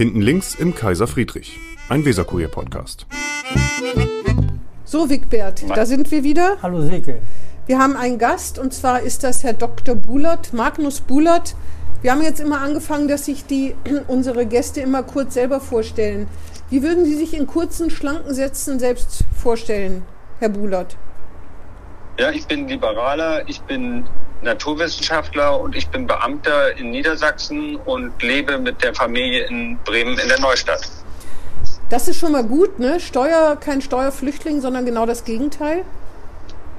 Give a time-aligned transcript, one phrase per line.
[0.00, 3.06] Hinten links im Kaiser Friedrich, ein Weserkurier-Podcast.
[4.86, 6.56] So, Wigbert, da sind wir wieder.
[6.62, 7.20] Hallo Silke.
[7.66, 9.96] Wir haben einen Gast und zwar ist das Herr Dr.
[9.96, 11.54] Bulert, Magnus Bulert.
[12.00, 13.74] Wir haben jetzt immer angefangen, dass sich die,
[14.08, 16.28] unsere Gäste immer kurz selber vorstellen.
[16.70, 20.02] Wie würden Sie sich in kurzen, schlanken Sätzen selbst vorstellen,
[20.38, 20.96] Herr Bulert?
[22.18, 24.06] Ja, ich bin Liberaler, ich bin
[24.42, 30.28] Naturwissenschaftler und ich bin Beamter in Niedersachsen und lebe mit der Familie in Bremen in
[30.28, 30.88] der Neustadt.
[31.90, 33.00] Das ist schon mal gut, ne?
[33.00, 35.84] Steuer, kein Steuerflüchtling, sondern genau das Gegenteil.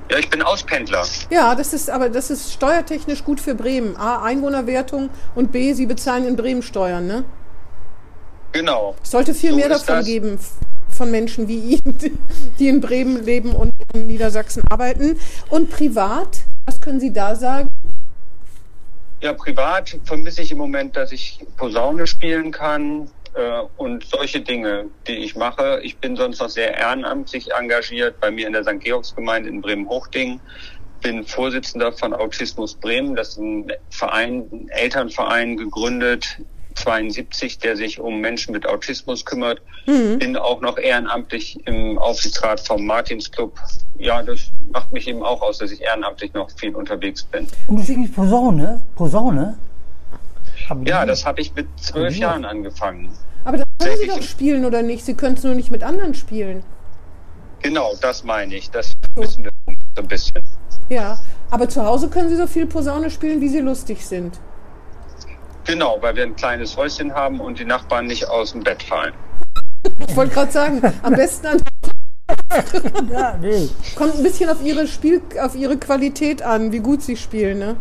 [0.10, 1.06] Ja, ich bin Auspendler.
[1.30, 3.96] Ja, das ist aber das ist steuertechnisch gut für Bremen.
[3.98, 7.24] A, Einwohnerwertung und B, Sie bezahlen in Bremen Steuern, ne?
[8.52, 8.96] Genau.
[9.02, 10.06] Es sollte viel So mehr davon das.
[10.06, 10.40] geben
[10.90, 11.98] von Menschen wie Ihnen,
[12.60, 15.18] die in Bremen leben und in Niedersachsen arbeiten.
[15.50, 17.68] Und privat, was können Sie da sagen?
[19.22, 24.86] Ja, privat vermisse ich im Moment, dass ich Posaune spielen kann äh, und solche Dinge,
[25.08, 25.80] die ich mache.
[25.84, 28.80] Ich bin sonst noch sehr ehrenamtlich engagiert bei mir in der St.
[28.80, 30.40] Georgsgemeinde in Bremen-Hochding.
[31.02, 33.16] Bin Vorsitzender von Autismus Bremen.
[33.16, 36.38] Das ist ein Verein, ein Elternverein gegründet,
[36.76, 39.62] 72, der sich um Menschen mit Autismus kümmert.
[39.86, 43.60] Bin auch noch ehrenamtlich im Aufsichtsrat vom Martinsclub.
[43.98, 47.48] Ja, das macht mich eben auch aus, dass ich ehrenamtlich noch viel unterwegs bin.
[47.68, 48.82] Und du singst Posaune?
[48.96, 49.58] Posaune?
[50.86, 52.30] Ja, das habe ich mit zwölf Ja.
[52.30, 53.12] Jahren angefangen.
[53.44, 55.04] Aber das können Sie doch spielen oder nicht?
[55.04, 56.64] Sie können es nur nicht mit anderen spielen.
[57.62, 58.70] Genau, das meine ich.
[58.72, 59.52] Das wissen wir
[59.96, 60.42] so ein bisschen.
[60.90, 61.20] Ja,
[61.50, 64.40] aber zu Hause können Sie so viel Posaune spielen, wie Sie lustig sind.
[65.66, 69.14] Genau, weil wir ein kleines Häuschen haben und die Nachbarn nicht aus dem Bett fallen.
[70.08, 71.62] Ich wollte gerade sagen, am besten an,
[73.12, 73.70] Ja, nee.
[73.96, 77.76] kommt ein bisschen auf Ihre Spiel, auf Ihre Qualität an, wie gut Sie spielen, ne?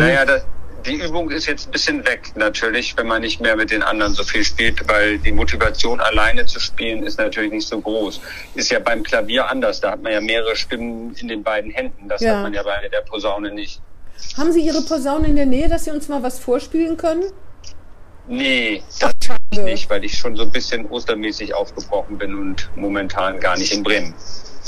[0.00, 0.44] Naja, das,
[0.86, 4.14] die Übung ist jetzt ein bisschen weg natürlich, wenn man nicht mehr mit den anderen
[4.14, 8.20] so viel spielt, weil die Motivation alleine zu spielen ist natürlich nicht so groß.
[8.54, 12.08] Ist ja beim Klavier anders, da hat man ja mehrere Stimmen in den beiden Händen.
[12.08, 12.36] Das Ja.
[12.36, 13.80] hat man ja bei der Posaune nicht.
[14.36, 17.24] Haben Sie Ihre Posaune in der Nähe, dass Sie uns mal was vorspielen können?
[18.28, 22.70] Nee, das kann ich nicht, weil ich schon so ein bisschen ostermäßig aufgebrochen bin und
[22.76, 24.14] momentan gar nicht in Bremen.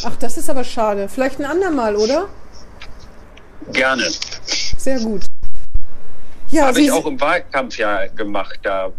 [0.04, 1.08] Ach, das ist aber schade.
[1.08, 2.28] Vielleicht ein andermal, oder?
[3.72, 4.10] Gerne.
[4.76, 5.22] Sehr gut.
[6.50, 8.58] Ja, Habe ich auch im Wahlkampf ja gemacht.
[8.62, 8.92] Da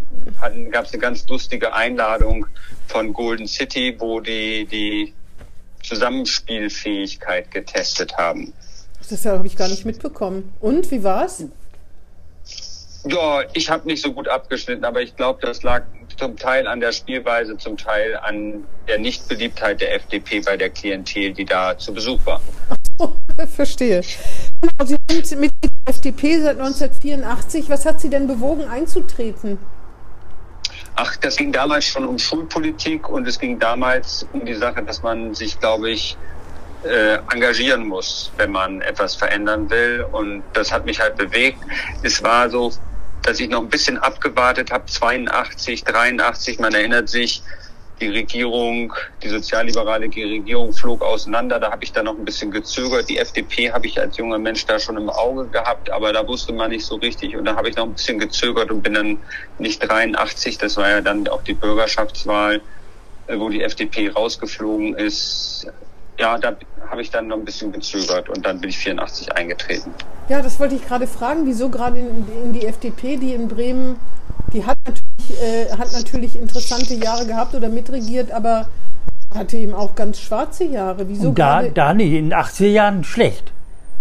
[0.71, 2.47] gab es eine ganz lustige Einladung
[2.87, 5.13] von Golden City, wo die die
[5.83, 8.53] Zusammenspielfähigkeit getestet haben.
[9.09, 10.53] Das habe ich gar nicht mitbekommen.
[10.59, 11.43] Und wie war's?
[13.05, 15.83] Ja, ich habe nicht so gut abgeschnitten, aber ich glaube, das lag
[16.17, 21.33] zum Teil an der Spielweise, zum Teil an der Nichtbeliebtheit der FDP bei der Klientel,
[21.33, 22.41] die da zu Besuch war.
[23.47, 24.01] Verstehe.
[24.61, 27.69] Genau, Sie sind Mitglied der FDP seit 1984.
[27.69, 29.57] Was hat Sie denn bewogen, einzutreten?
[30.95, 35.01] Ach, das ging damals schon um Schulpolitik und es ging damals um die Sache, dass
[35.01, 36.15] man sich, glaube ich,
[36.85, 40.05] äh, engagieren muss, wenn man etwas verändern will.
[40.11, 41.59] Und das hat mich halt bewegt.
[42.03, 42.71] Es war so,
[43.23, 47.41] dass ich noch ein bisschen abgewartet habe, 82, 83, man erinnert sich,
[48.03, 51.59] die Regierung, die sozialliberale Regierung flog auseinander.
[51.59, 53.07] Da habe ich dann noch ein bisschen gezögert.
[53.07, 56.53] Die FDP habe ich als junger Mensch da schon im Auge gehabt, aber da wusste
[56.53, 57.35] man nicht so richtig.
[57.35, 59.17] Und da habe ich noch ein bisschen gezögert und bin dann
[59.59, 62.61] nicht 83, das war ja dann auch die Bürgerschaftswahl,
[63.27, 65.67] äh, wo die FDP rausgeflogen ist.
[66.19, 66.55] Ja, da
[66.89, 69.91] habe ich dann noch ein bisschen gezögert und dann bin ich 84 eingetreten.
[70.29, 71.45] Ja, das wollte ich gerade fragen.
[71.45, 73.95] Wieso gerade in, in die FDP, die in Bremen,
[74.53, 78.67] die hat natürlich, äh, hat natürlich interessante Jahre gehabt oder mitregiert, aber
[79.33, 81.07] hatte eben auch ganz schwarze Jahre.
[81.09, 81.71] Wieso Und da, gerade?
[81.71, 83.51] da nicht, in den 80er Jahren schlecht.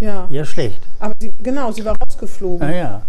[0.00, 0.26] ja.
[0.30, 0.80] Ja, schlecht.
[1.00, 2.68] aber sie, genau, sie war rausgeflogen.
[2.68, 3.02] Naja.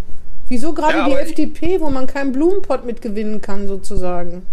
[0.48, 4.46] Wieso gerade Ja, die FDP, wo man keinen Blumenpott mitgewinnen kann, sozusagen?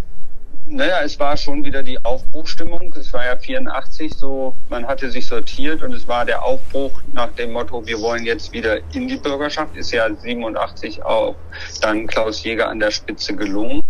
[0.73, 2.95] Naja, es war schon wieder die Aufbruchstimmung.
[2.97, 7.33] Es war ja 84 so, man hatte sich sortiert und es war der Aufbruch nach
[7.33, 9.77] dem Motto, wir wollen jetzt wieder in die Bürgerschaft.
[9.77, 11.35] Ist ja 87 auch
[11.81, 13.81] dann Klaus Jäger an der Spitze gelungen.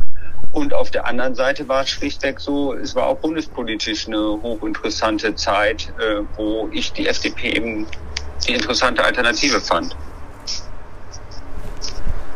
[0.52, 5.34] Und auf der anderen Seite war es schlichtweg so, es war auch bundespolitisch eine hochinteressante
[5.34, 7.87] Zeit, äh, wo ich die FDP eben
[8.49, 9.94] die interessante Alternative fand.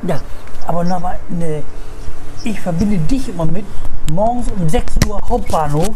[0.06, 0.20] Ja,
[0.66, 1.62] aber nochmal, ne,
[2.44, 3.64] ich verbinde dich immer mit
[4.12, 5.90] morgens um 6 Uhr Hauptbahnhof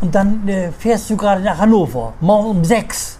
[0.00, 2.12] und dann äh, fährst du gerade nach Hannover.
[2.20, 3.18] Morgens um 6.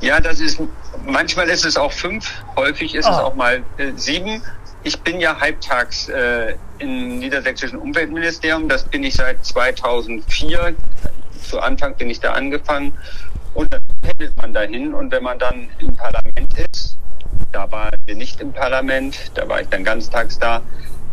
[0.00, 0.60] Ja, das ist,
[1.06, 3.24] manchmal ist es auch fünf, häufig ist es Ah.
[3.24, 4.42] auch mal äh, sieben.
[4.84, 8.68] Ich bin ja halbtags äh, im niedersächsischen Umweltministerium.
[8.68, 10.74] Das bin ich seit 2004.
[11.48, 12.92] Zu Anfang bin ich da angefangen.
[13.54, 14.94] Und dann pendelt man dahin.
[14.94, 16.96] Und wenn man dann im Parlament ist,
[17.52, 20.60] da waren wir nicht im Parlament, da war ich dann ganztags da,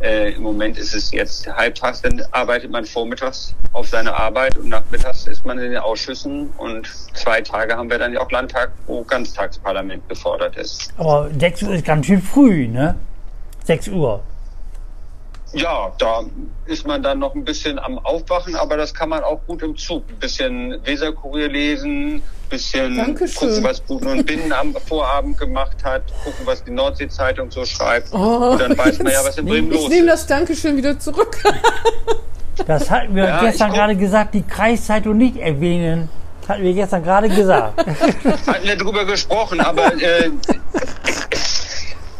[0.01, 4.69] Äh, Im Moment ist es jetzt halbtags, dann arbeitet man vormittags auf seine Arbeit und
[4.69, 8.71] nachmittags ist man in den Ausschüssen und zwei Tage haben wir dann ja auch Landtag,
[8.87, 10.93] wo Ganztagsparlament gefordert ist.
[10.97, 12.95] Aber 6 Uhr ist ganz schön früh, ne?
[13.63, 14.21] 6 Uhr.
[15.53, 16.23] Ja, da
[16.65, 19.77] ist man dann noch ein bisschen am Aufwachen, aber das kann man auch gut im
[19.77, 20.03] Zug.
[20.09, 23.49] Ein bisschen Weserkurier lesen, bisschen Dankeschön.
[23.49, 28.09] gucken, was Buden und Binnen am Vorabend gemacht hat, gucken, was die Nordsee-Zeitung so schreibt.
[28.13, 30.13] Oh, und dann weiß man ja, was in Bremen ich los nehme ist.
[30.13, 31.37] das Dankeschön wieder zurück.
[32.67, 36.07] Das hatten wir Ja, gestern ich gerade gesagt, die Kreiszeitung nicht erwähnen.
[36.39, 37.77] Das hatten wir gestern gerade gesagt.
[38.47, 40.31] Hatten wir drüber gesprochen, aber äh,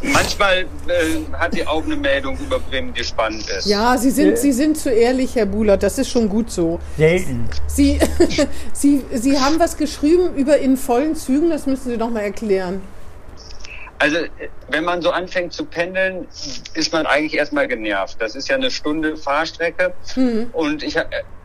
[0.02, 3.66] manchmal äh, hat die auch eine Meldung über Bremen, die spannend ist.
[3.66, 5.82] Ja, Sie sind, Sie sind zu ehrlich, Herr Buhlert.
[5.82, 6.78] Das ist schon gut so.
[6.96, 7.48] Selten.
[7.66, 7.98] Sie,
[8.72, 11.50] Sie, Sie haben was geschrieben über in vollen Zügen.
[11.50, 12.82] Das müssen Sie doch mal erklären.
[13.98, 14.28] Also, äh,
[14.68, 16.26] wenn man so anfängt zu pendeln,
[16.74, 18.16] ist man eigentlich erstmal genervt.
[18.18, 19.94] Das ist ja eine Stunde Fahrstrecke
[20.52, 20.96] und ich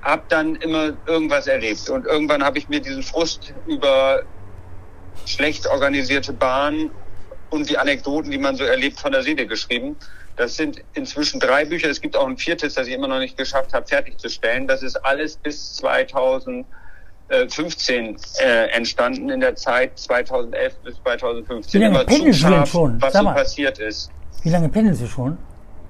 [0.02, 1.90] habe dann immer irgendwas erlebt.
[1.90, 4.24] Und irgendwann habe ich mir diesen Frust über
[5.26, 6.90] schlecht organisierte Bahnen
[7.52, 9.96] und die Anekdoten, die man so erlebt, von der Seele geschrieben.
[10.38, 11.90] Das sind inzwischen drei Bücher.
[11.90, 14.68] Es gibt auch ein viertes, das ich immer noch nicht geschafft habe, fertigzustellen.
[14.68, 16.66] Das ist alles bis 2015
[18.40, 21.80] äh, entstanden, in der Zeit 2011 bis 2015.
[21.80, 23.02] Wie lange pendelst du denn schon?
[23.02, 23.36] was Sag so mal.
[23.36, 24.10] passiert ist.
[24.44, 25.38] Wie lange pendeln Sie schon?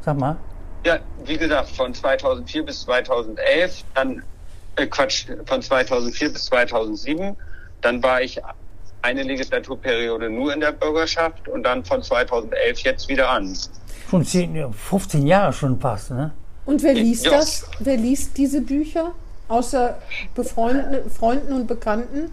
[0.02, 0.36] Sag mal.
[0.84, 4.24] Ja, wie gesagt, von 2004 bis 2011, dann
[4.76, 7.38] äh, Quatsch, von 2004 bis 2007,
[7.82, 8.42] dann war ich
[9.02, 13.58] eine Legislaturperiode nur in der Bürgerschaft und dann von 2011 jetzt wieder an.
[14.10, 16.32] Schon 10, ja, 15 Jahre schon fast, ne?
[16.66, 17.32] Und wer liest Ja.
[17.32, 17.66] das?
[17.80, 19.12] Wer liest diese Bücher?
[19.48, 19.98] Außer
[20.36, 22.32] Befreunden, Freunden und Bekannten?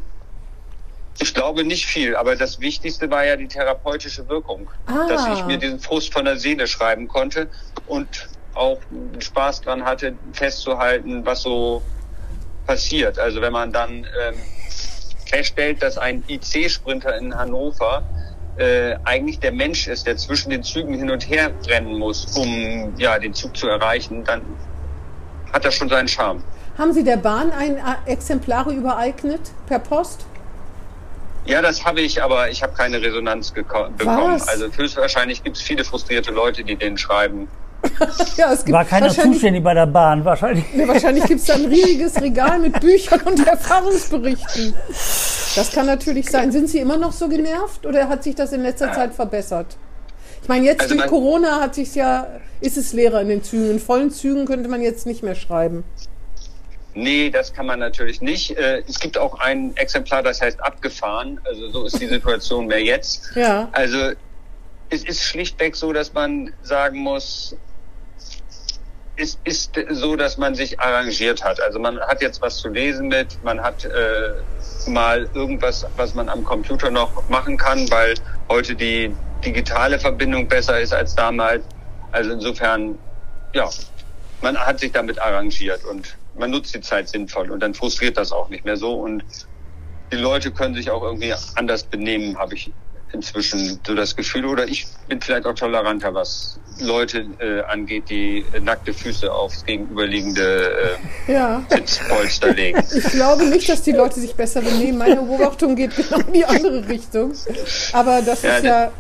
[1.20, 5.06] Ich glaube nicht viel, aber das Wichtigste war ja die therapeutische Wirkung, Ah.
[5.09, 7.49] dass ich mir diesen Frust von der Seele schreiben konnte
[7.88, 8.79] und auch
[9.19, 11.82] Spaß dran hatte, festzuhalten, was so
[12.67, 13.19] passiert.
[13.19, 13.91] Also wenn man dann
[14.21, 14.35] ähm,
[15.28, 18.02] feststellt, dass ein IC-Sprinter in Hannover
[18.56, 22.92] äh, eigentlich der Mensch ist, der zwischen den Zügen hin und her rennen muss, um
[22.98, 24.42] ja den Zug zu erreichen, dann
[25.52, 26.42] hat das schon seinen Charme.
[26.76, 30.26] Haben Sie der Bahn ein äh, Exemplare übereignet per Post?
[31.44, 33.94] Ja, das habe ich, aber ich habe keine Resonanz bekommen.
[34.04, 34.46] Was?
[34.48, 37.48] Also höchstwahrscheinlich gibt es viele frustrierte Leute, die den schreiben.
[38.36, 40.64] Ja, es gibt War keiner wahrscheinlich, zuständig bei der Bahn, wahrscheinlich.
[40.75, 44.75] Nee, wahrscheinlich gibt es da ein riesiges Regal mit Büchern und Erfahrungsberichten.
[44.88, 46.52] Das kann natürlich sein.
[46.52, 49.76] Sind Sie immer noch so genervt oder hat sich das in letzter Zeit verbessert?
[50.42, 52.26] Ich meine, jetzt Also durch Corona hat sich ja,
[52.60, 53.70] ist es leerer in den Zügen.
[53.70, 55.84] In vollen Zügen könnte man jetzt nicht mehr schreiben.
[56.94, 58.56] Nee, das kann man natürlich nicht.
[58.56, 61.40] Äh, Es gibt auch ein Exemplar, das heißt abgefahren.
[61.44, 63.30] Also so ist die Situation mehr jetzt.
[63.36, 63.69] Ja.
[63.72, 64.12] Also
[64.90, 67.54] es ist schlichtweg so, dass man sagen muss,
[69.19, 71.61] es ist so, dass man sich arrangiert hat.
[71.61, 74.35] Also man hat jetzt was zu lesen mit, man hat äh,
[74.88, 78.15] mal irgendwas, was man am Computer noch machen kann, weil
[78.49, 79.12] heute die
[79.44, 81.65] digitale Verbindung besser ist als damals.
[82.12, 82.97] Also insofern,
[83.55, 83.69] ja,
[84.41, 88.31] man hat sich damit arrangiert und man nutzt die Zeit sinnvoll und dann frustriert das
[88.31, 89.25] auch nicht mehr so und
[90.12, 92.73] die Leute können sich auch irgendwie anders benehmen, habe ich
[93.12, 94.44] inzwischen so das Gefühl.
[94.46, 100.97] Oder ich bin vielleicht auch toleranter, was Leute äh, angeht, die nackte Füße aufs gegenüberliegende
[101.28, 101.62] äh, Ja.
[101.71, 102.83] Sitzpolster legen.
[102.94, 104.99] Ich glaube nicht, dass die Leute sich besser benehmen.
[104.99, 107.33] Meine Beobachtung geht genau in die andere Richtung.
[107.92, 108.92] Aber das Ja, ist ja,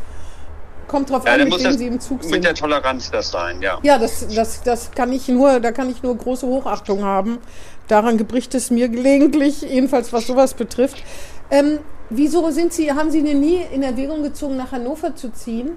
[0.88, 2.44] kommt drauf Ja, an, mit wem Sie im Zug mit sind.
[2.44, 3.78] der Toleranz das sein, ja.
[3.82, 7.38] Ja, das, das, das kann ich nur, da kann ich nur große Hochachtung haben.
[7.86, 11.02] Daran gebricht es mir gelegentlich, jedenfalls was sowas betrifft.
[11.50, 11.78] Ähm,
[12.10, 15.76] wieso sind Sie, haben Sie denn nie in Erwägung gezogen, nach Hannover zu ziehen?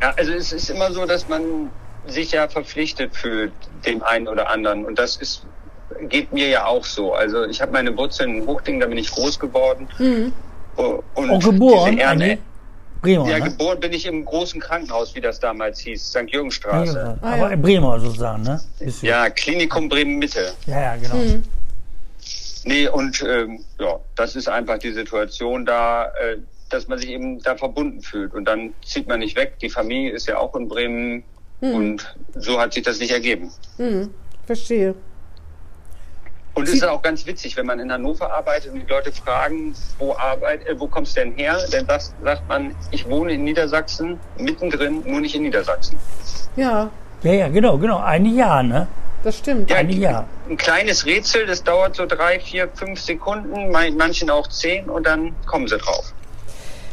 [0.00, 1.70] Ja, also es ist immer so, dass man
[2.06, 3.52] sich ja verpflichtet fühlt
[3.86, 5.46] dem einen oder anderen und das ist
[6.08, 7.12] geht mir ja auch so.
[7.12, 9.86] Also ich habe meine Wurzeln in Hochding, da bin ich groß geworden.
[10.76, 12.38] Oh, Und Auch geboren, diese Ehre- eigentlich?
[13.02, 13.44] Bremer, Ja, ne?
[13.50, 16.24] geboren bin ich im großen Krankenhaus, wie das damals hieß, St.
[16.28, 16.96] Jürgenstraße.
[16.96, 17.56] Ja, Ah, aber ja.
[17.56, 18.60] Bremer sozusagen, ne?
[18.78, 19.06] Du?
[19.06, 20.52] Ja, Klinikum Bremen-Mitte.
[20.66, 21.16] ja, ja, genau.
[22.64, 26.36] Nee, und ähm, ja, das ist einfach die Situation da, äh,
[26.70, 28.32] dass man sich eben da verbunden fühlt.
[28.34, 29.58] Und dann zieht man nicht weg.
[29.60, 31.24] Die Familie ist ja auch in Bremen.
[31.60, 33.50] Und so hat sich das nicht ergeben.
[34.46, 34.94] Verstehe.
[36.54, 39.74] Und es ist auch ganz witzig, wenn man in Hannover arbeitet und die Leute fragen,
[39.98, 41.58] wo arbeit, äh, wo kommst du denn her?
[41.70, 45.96] Dann sagt, sagt man, ich wohne in Niedersachsen, mittendrin, nur nicht in Niedersachsen.
[46.56, 46.90] Ja,
[47.22, 47.98] Ja, ja, genau, genau.
[47.98, 48.86] Ein Jahr, ne?
[49.22, 49.70] das stimmt.
[49.70, 50.26] Ja, Ein Jahr.
[50.50, 55.34] Ein kleines Rätsel, das dauert so drei, vier, fünf Sekunden, manchen auch zehn und dann
[55.46, 56.12] kommen sie drauf.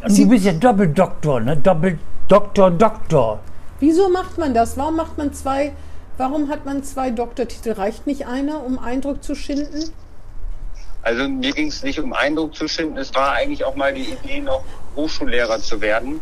[0.03, 1.57] Und du bist ja Doppeldoktor, ne?
[1.57, 1.97] Doppel
[2.27, 3.39] Doktor, Doktor.
[3.79, 4.77] Wieso macht man das?
[4.77, 5.71] Warum macht man zwei,
[6.19, 7.71] warum hat man zwei Doktortitel?
[7.71, 9.91] Reicht nicht einer, um Eindruck zu schinden?
[11.01, 14.01] Also mir ging es nicht um Eindruck zu schinden, es war eigentlich auch mal die
[14.11, 14.63] Idee, noch
[14.97, 16.19] Hochschullehrer zu werden.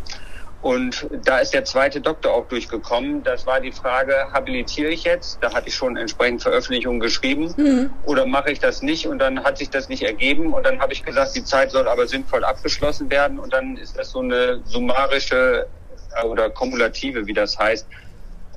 [0.60, 3.22] Und da ist der zweite Doktor auch durchgekommen.
[3.22, 5.38] Das war die Frage, habilitiere ich jetzt?
[5.40, 7.54] Da hatte ich schon entsprechend Veröffentlichungen geschrieben.
[7.56, 7.90] Mhm.
[8.04, 9.06] Oder mache ich das nicht?
[9.06, 10.52] Und dann hat sich das nicht ergeben.
[10.52, 13.38] Und dann habe ich gesagt, die Zeit soll aber sinnvoll abgeschlossen werden.
[13.38, 15.68] Und dann ist das so eine summarische
[16.16, 17.86] äh, oder kumulative, wie das heißt,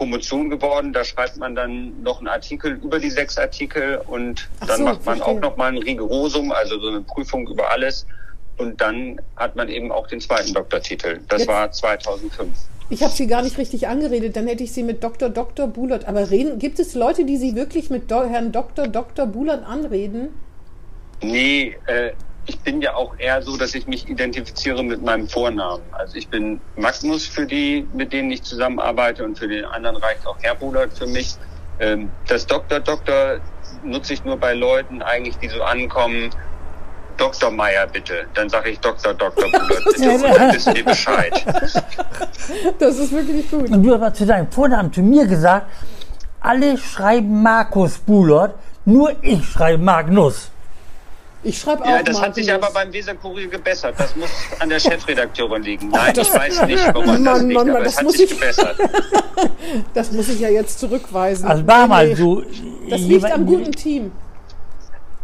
[0.01, 0.93] Promotion geworden.
[0.93, 5.05] Da schreibt man dann noch einen Artikel über die sechs Artikel und dann so, macht
[5.05, 5.37] man verstehe.
[5.37, 8.07] auch noch mal ein Rigorosum, also so eine Prüfung über alles.
[8.57, 11.19] Und dann hat man eben auch den zweiten Doktortitel.
[11.27, 11.47] Das Jetzt.
[11.49, 12.49] war 2005.
[12.89, 15.29] Ich habe Sie gar nicht richtig angeredet, dann hätte ich Sie mit Dr.
[15.29, 15.67] Dr.
[15.67, 16.05] Bulert.
[16.07, 18.87] Aber reden, gibt es Leute, die Sie wirklich mit Do Herrn Dr.
[18.87, 19.27] Dr.
[19.27, 20.29] Bulert anreden?
[21.21, 22.13] Nee, äh,
[22.45, 25.83] ich bin ja auch eher so, dass ich mich identifiziere mit meinem Vornamen.
[25.91, 30.25] Also ich bin Magnus für die, mit denen ich zusammenarbeite und für den anderen reicht
[30.25, 31.35] auch Herr Budert für mich.
[31.79, 33.39] Ähm, das Doktor, Doktor
[33.83, 36.29] nutze ich nur bei Leuten eigentlich, die so ankommen,
[37.17, 37.51] Dr.
[37.51, 38.25] Meier bitte.
[38.33, 39.13] Dann sage ich Dr.
[39.13, 39.45] Dr.
[39.51, 41.45] Budert bitte und dann wissen die Bescheid.
[42.79, 43.69] Das ist wirklich gut.
[43.69, 45.67] Und du hast mal zu deinem Vornamen zu mir gesagt,
[46.41, 50.49] alle schreiben Markus Bulert, nur ich schreibe Magnus.
[51.43, 53.95] Ich schreibe auch Ja, das hat sich aber beim Weser-Kurier gebessert.
[53.97, 54.29] Das muss
[54.59, 55.89] an der Chefredakteurin liegen.
[55.89, 58.77] Nein, ich weiß nicht, warum das liegt, aber das hat sich gebessert.
[59.93, 61.47] das muss ich ja jetzt zurückweisen.
[61.47, 62.43] Also war mal so.
[62.89, 64.11] Das liegt am guten Team.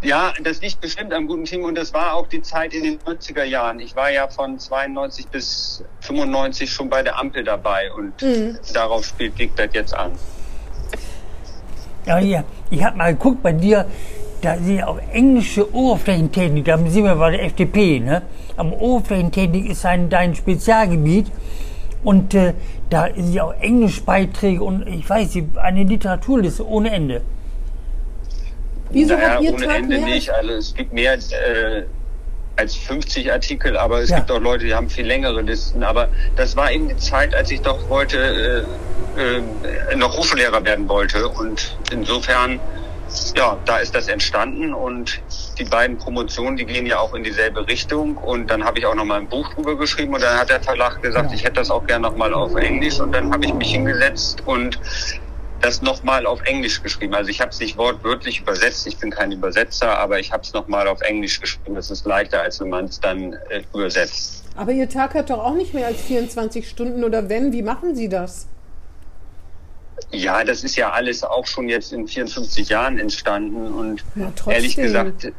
[0.02, 3.00] Ja, das liegt bestimmt am guten Team und das war auch die Zeit in den
[3.00, 3.80] 90er Jahren.
[3.80, 8.58] Ich war ja von 92 bis 95 schon bei der Ampel dabei und mhm.
[8.74, 10.12] darauf spielt liegt das jetzt an.
[12.06, 12.44] Ja, ja.
[12.70, 13.86] Ich habe mal geguckt bei dir,
[14.42, 18.22] da sind auch englische Oberflächentechnik, da sind wir bei der FDP, ne?
[18.56, 21.28] Aber Oberflächentechnik ist ein, dein Spezialgebiet
[22.04, 22.54] und äh,
[22.90, 27.22] da sind ja auch Englischbeiträge und ich weiß, eine Literaturliste ohne Ende.
[28.90, 30.06] Wieso naja, habt ihr ohne Tag Ende mehr?
[30.06, 30.30] nicht.
[30.30, 31.84] Also es gibt mehr äh,
[32.56, 34.18] als 50 Artikel, aber es ja.
[34.18, 35.84] gibt auch Leute, die haben viel längere Listen.
[35.84, 38.66] Aber das war eben die Zeit, als ich doch wollte,
[39.18, 41.28] äh, äh, noch Hochschullehrer werden wollte.
[41.28, 42.60] Und insofern
[43.38, 45.22] ja, da ist das entstanden und
[45.60, 48.96] die beiden Promotionen, die gehen ja auch in dieselbe Richtung und dann habe ich auch
[48.96, 51.70] noch mal ein Buch drüber geschrieben und dann hat der Verlag gesagt, ich hätte das
[51.70, 54.80] auch gerne noch mal auf Englisch und dann habe ich mich hingesetzt und
[55.62, 57.14] das nochmal auf Englisch geschrieben.
[57.14, 60.54] Also ich habe es nicht wortwörtlich übersetzt, ich bin kein Übersetzer, aber ich habe es
[60.54, 61.76] nochmal auf Englisch geschrieben.
[61.76, 64.44] Das ist leichter, als wenn man es dann äh, übersetzt.
[64.56, 67.96] Aber Ihr Tag hat doch auch nicht mehr als 24 Stunden oder wenn, wie machen
[67.96, 68.48] Sie das?
[70.12, 74.76] Ja, das ist ja alles auch schon jetzt in 54 Jahren entstanden und ja, ehrlich
[74.76, 75.34] gesagt,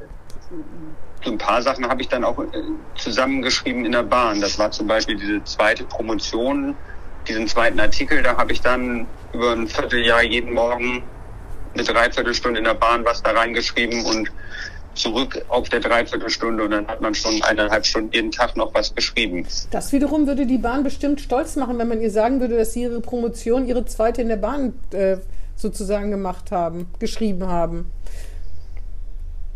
[1.24, 2.46] so ein paar Sachen habe ich dann auch äh,
[2.96, 4.40] zusammengeschrieben in der Bahn.
[4.40, 6.76] Das war zum Beispiel diese zweite Promotion,
[7.26, 11.02] diesen zweiten Artikel, da habe ich dann über ein Vierteljahr jeden Morgen
[11.74, 14.30] eine Dreiviertelstunde in der Bahn was da reingeschrieben und
[14.98, 18.94] zurück auf der Dreiviertelstunde und dann hat man schon eineinhalb Stunden jeden Tag noch was
[18.94, 19.46] geschrieben.
[19.70, 22.82] Das wiederum würde die Bahn bestimmt stolz machen, wenn man ihr sagen würde, dass sie
[22.82, 25.18] ihre Promotion, ihre zweite in der Bahn äh,
[25.56, 27.86] sozusagen gemacht haben, geschrieben haben.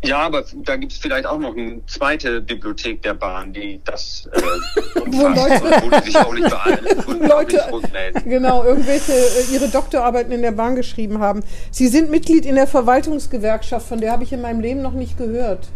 [0.04, 4.28] Ja, aber da gibt es vielleicht auch noch eine zweite Bibliothek der Bahn, die das
[4.32, 4.40] äh,
[5.06, 6.84] wo, wo die sich auch nicht beeilen.
[7.28, 7.62] Leute,
[8.24, 11.44] genau, irgendwelche äh, ihre Doktorarbeiten in der Bahn geschrieben haben.
[11.70, 15.16] Sie sind Mitglied in der Verwaltungsgewerkschaft, von der habe ich in meinem Leben noch nicht
[15.18, 15.68] gehört.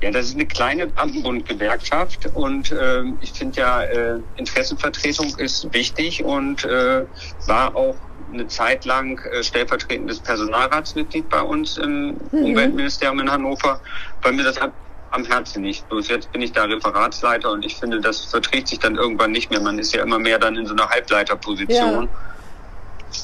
[0.00, 6.24] Ja, das ist eine kleine Beamtenbundgewerkschaft und äh, ich finde ja, äh, Interessenvertretung ist wichtig
[6.24, 7.04] und äh,
[7.46, 7.96] war auch
[8.34, 12.44] eine Zeit lang äh, stellvertretendes Personalratsmitglied bei uns im mhm.
[12.44, 13.80] Umweltministerium in Hannover,
[14.22, 14.58] weil mir das
[15.14, 15.88] am Herzen nicht.
[15.88, 19.50] Bloß jetzt bin ich da Referatsleiter und ich finde, das verträgt sich dann irgendwann nicht
[19.50, 19.60] mehr.
[19.60, 22.04] Man ist ja immer mehr dann in so einer Halbleiterposition.
[22.04, 22.08] Ja.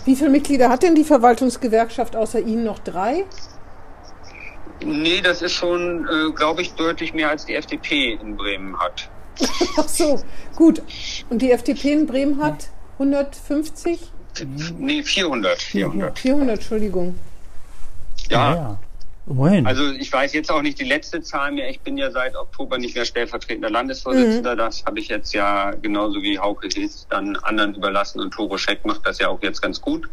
[0.05, 3.25] Wie viele Mitglieder hat denn die Verwaltungsgewerkschaft außer Ihnen noch drei?
[4.85, 9.11] Nee, das ist schon, äh, glaube ich, deutlich mehr als die FDP in Bremen hat.
[9.77, 10.23] Ach so,
[10.57, 10.81] gut.
[11.29, 14.13] Und die FDP in Bremen hat 150?
[14.79, 15.61] Nee, 400.
[15.61, 17.15] 400, 400 Entschuldigung.
[18.29, 18.55] Ja.
[18.55, 18.79] ja.
[19.31, 19.67] Immerhin.
[19.67, 21.71] Also ich weiß jetzt auch nicht die letzte Zahl mehr.
[21.71, 24.55] Ich bin ja seit Oktober nicht mehr stellvertretender Landesvorsitzender.
[24.55, 24.59] Mhm.
[24.59, 28.85] Das habe ich jetzt ja genauso wie Hauke Hilz dann anderen überlassen und Toro Scheck
[28.85, 30.09] macht das ja auch jetzt ganz gut.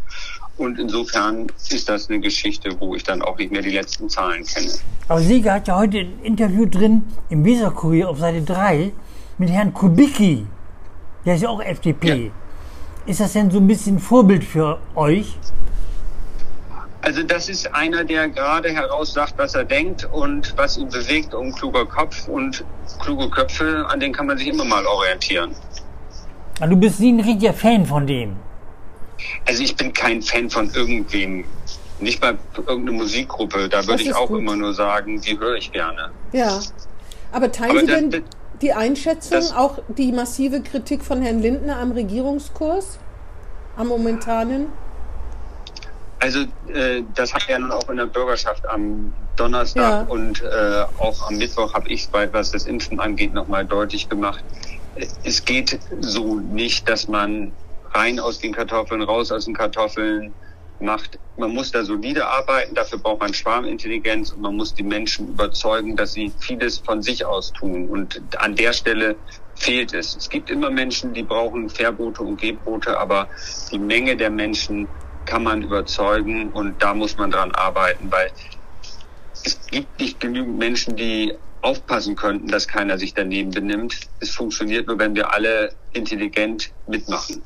[0.57, 4.43] Und insofern ist das eine Geschichte, wo ich dann auch nicht mehr die letzten Zahlen
[4.45, 4.71] kenne.
[5.07, 8.91] Aber Sieger hat ja heute ein Interview drin im Weserkurier auf Seite 3
[9.37, 10.45] mit Herrn Kubicki.
[11.25, 12.25] Der ist ja auch FDP.
[12.25, 12.31] Ja.
[13.07, 15.37] Ist das denn so ein bisschen Vorbild für euch?
[17.01, 21.33] Also das ist einer, der gerade heraus sagt, was er denkt und was ihn bewegt,
[21.33, 22.65] um kluger Kopf und
[22.99, 25.55] kluge Köpfe, an denen kann man sich immer mal orientieren.
[26.59, 28.35] Du bist nie ein richtiger Fan von dem.
[29.47, 31.45] Also ich bin kein Fan von irgendwem.
[32.01, 33.69] Nicht mal irgendeine Musikgruppe.
[33.69, 34.39] Da würde ich auch gut.
[34.39, 36.11] immer nur sagen, die höre ich gerne.
[36.33, 36.59] Ja.
[37.31, 38.21] Aber teilen Aber Sie das, denn das,
[38.61, 42.99] die Einschätzung, das, auch die massive Kritik von Herrn Lindner am Regierungskurs?
[43.75, 44.67] Am momentanen?
[46.19, 46.41] Also
[46.73, 50.13] äh, das hat ja nun auch in der Bürgerschaft am Donnerstag ja.
[50.13, 54.43] und äh, auch am Mittwoch habe ich, was das Impfen angeht, nochmal deutlich gemacht.
[55.23, 57.51] Es geht so nicht, dass man
[57.93, 60.33] rein aus den Kartoffeln, raus aus den Kartoffeln
[60.81, 61.19] macht.
[61.37, 65.95] Man muss da solide arbeiten, dafür braucht man Schwarmintelligenz und man muss die Menschen überzeugen,
[65.95, 67.87] dass sie vieles von sich aus tun.
[67.89, 69.15] Und an der Stelle
[69.55, 70.15] fehlt es.
[70.15, 73.27] Es gibt immer Menschen, die brauchen Verbote und Gebote, aber
[73.71, 74.87] die Menge der Menschen
[75.25, 78.31] kann man überzeugen und da muss man dran arbeiten, weil
[79.43, 83.95] es gibt nicht genügend Menschen, die aufpassen könnten, dass keiner sich daneben benimmt.
[84.19, 87.41] Es funktioniert nur, wenn wir alle intelligent mitmachen.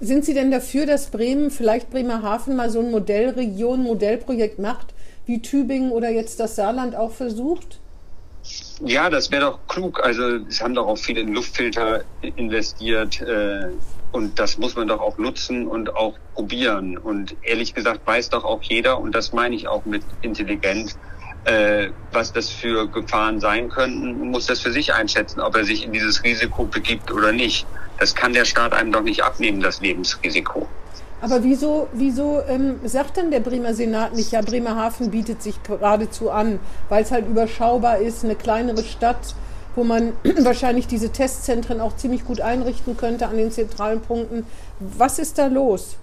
[0.00, 4.94] Sind Sie denn dafür, dass Bremen, vielleicht Bremerhaven mal so ein Modellregion, Modellprojekt macht,
[5.26, 7.80] wie Tübingen oder jetzt das Saarland auch versucht?
[8.84, 10.04] Ja, das wäre doch klug.
[10.04, 12.04] Also es haben doch auch viele in Luftfilter
[12.36, 13.68] investiert äh,
[14.12, 16.98] und das muss man doch auch nutzen und auch probieren.
[16.98, 20.96] Und ehrlich gesagt weiß doch auch jeder, und das meine ich auch mit intelligent,
[21.44, 25.84] äh, was das für Gefahren sein könnten, muss das für sich einschätzen, ob er sich
[25.84, 27.66] in dieses Risiko begibt oder nicht.
[27.98, 30.66] Das kann der Staat einem doch nicht abnehmen, das Lebensrisiko.
[31.20, 36.30] Aber wieso, wieso ähm, sagt dann der Bremer Senat nicht, ja, Bremerhaven bietet sich geradezu
[36.30, 36.58] an,
[36.88, 39.34] weil es halt überschaubar ist, eine kleinere Stadt,
[39.74, 44.46] wo man wahrscheinlich diese Testzentren auch ziemlich gut einrichten könnte an den zentralen Punkten.
[44.80, 45.96] Was ist da los?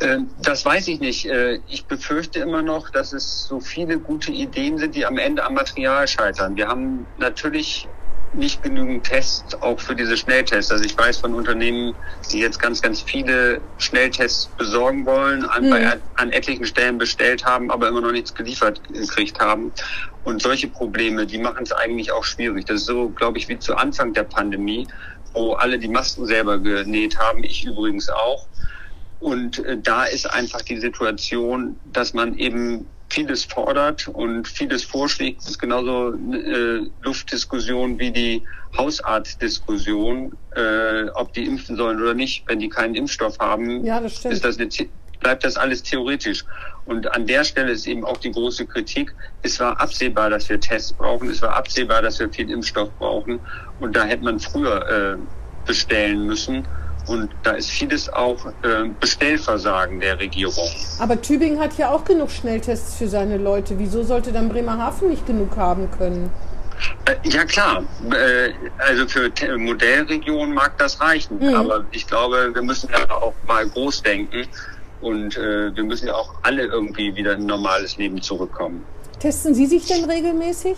[0.00, 1.26] Ähm, das weiß ich nicht.
[1.26, 5.44] Äh, ich befürchte immer noch, dass es so viele gute Ideen sind, die am Ende
[5.44, 6.56] am Material scheitern.
[6.56, 7.88] Wir haben natürlich
[8.32, 10.70] nicht genügend Tests, auch für diese Schnelltests.
[10.70, 11.94] Also ich weiß von Unternehmen,
[12.30, 15.70] die jetzt ganz, ganz viele Schnelltests besorgen wollen, an, mhm.
[15.70, 19.72] bei, an etlichen Stellen bestellt haben, aber immer noch nichts geliefert gekriegt haben.
[20.24, 22.66] Und solche Probleme, die machen es eigentlich auch schwierig.
[22.66, 24.86] Das ist so, glaube ich, wie zu Anfang der Pandemie,
[25.32, 28.46] wo alle die Masken selber genäht haben, ich übrigens auch.
[29.20, 35.40] Und äh, da ist einfach die Situation, dass man eben vieles fordert und vieles vorschlägt.
[35.40, 38.42] Das ist genauso äh, Luftdiskussion wie die
[38.76, 42.44] Hausarztdiskussion, äh, ob die impfen sollen oder nicht.
[42.46, 44.68] Wenn die keinen Impfstoff haben, ja, das ist das eine,
[45.20, 46.44] bleibt das alles theoretisch.
[46.84, 49.14] Und an der Stelle ist eben auch die große Kritik.
[49.42, 51.30] Es war absehbar, dass wir Tests brauchen.
[51.30, 53.40] Es war absehbar, dass wir viel Impfstoff brauchen.
[53.80, 55.16] Und da hätte man früher äh,
[55.66, 56.66] bestellen müssen.
[57.06, 60.68] Und da ist vieles auch äh, Bestellversagen der Regierung.
[60.98, 63.78] Aber Tübingen hat ja auch genug Schnelltests für seine Leute.
[63.78, 66.30] Wieso sollte dann Bremerhaven nicht genug haben können?
[67.06, 71.54] Äh, ja klar, äh, also für Modellregionen mag das reichen, mhm.
[71.54, 74.46] aber ich glaube, wir müssen ja auch mal groß denken
[75.00, 78.84] und äh, wir müssen ja auch alle irgendwie wieder in ein normales Leben zurückkommen.
[79.20, 80.76] Testen Sie sich denn regelmäßig?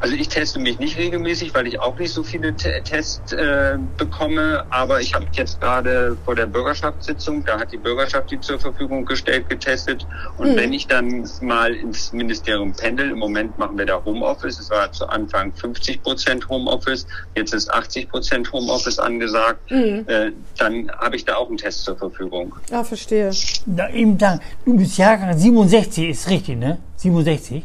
[0.00, 3.76] Also ich teste mich nicht regelmäßig, weil ich auch nicht so viele T Tests äh,
[3.98, 4.64] bekomme.
[4.70, 9.04] Aber ich habe jetzt gerade vor der Bürgerschaftssitzung, da hat die Bürgerschaft die zur Verfügung
[9.04, 10.06] gestellt, getestet.
[10.38, 10.56] Und mhm.
[10.56, 14.58] wenn ich dann mal ins Ministerium pendel, im Moment machen wir da Homeoffice.
[14.58, 19.70] Es war zu Anfang 50 Prozent Homeoffice, jetzt ist 80 Prozent Homeoffice angesagt.
[19.70, 20.04] Mhm.
[20.06, 22.54] Äh, dann habe ich da auch einen Test zur Verfügung.
[22.70, 23.30] Ja, verstehe.
[23.66, 26.78] Da eben dann, du bist Jahrgang 67, ist richtig, ne?
[26.96, 27.64] 67?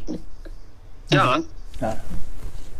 [1.11, 1.39] Ja.
[1.81, 1.97] Ja.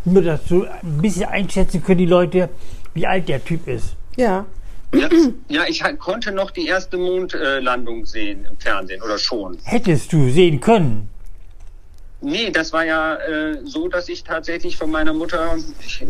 [0.06, 2.50] Nur, dass du ein bisschen einschätzen können, die Leute,
[2.94, 3.96] wie alt der Typ ist.
[4.16, 4.46] Ja.
[4.94, 5.10] Ja,
[5.50, 9.58] ja ich konnte noch die erste Mondlandung sehen im Fernsehen oder schon.
[9.64, 11.10] Hättest du sehen können?
[12.22, 16.08] Nee, das war ja äh, so, dass ich tatsächlich von meiner Mutter ich, äh,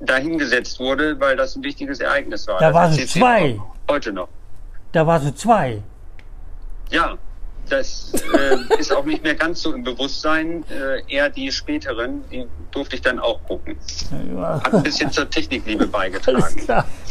[0.00, 2.58] dahingesetzt wurde, weil das ein wichtiges Ereignis war.
[2.58, 3.58] Da war sie zwei.
[3.88, 4.28] Heute noch.
[4.92, 5.82] Da war sie zwei.
[6.90, 7.16] Ja,
[7.68, 10.64] das äh, ist auch nicht mehr ganz so im Bewusstsein.
[10.68, 13.76] Äh, eher die späteren, die durfte ich dann auch gucken.
[14.36, 16.62] Hat ein bisschen zur Technikliebe beigetragen.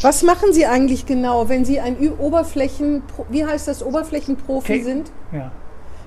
[0.01, 4.83] Was machen Sie eigentlich genau, wenn Sie ein Oberflächen, wie heißt das, Oberflächenprofi okay.
[4.83, 5.11] sind?
[5.31, 5.51] Ja.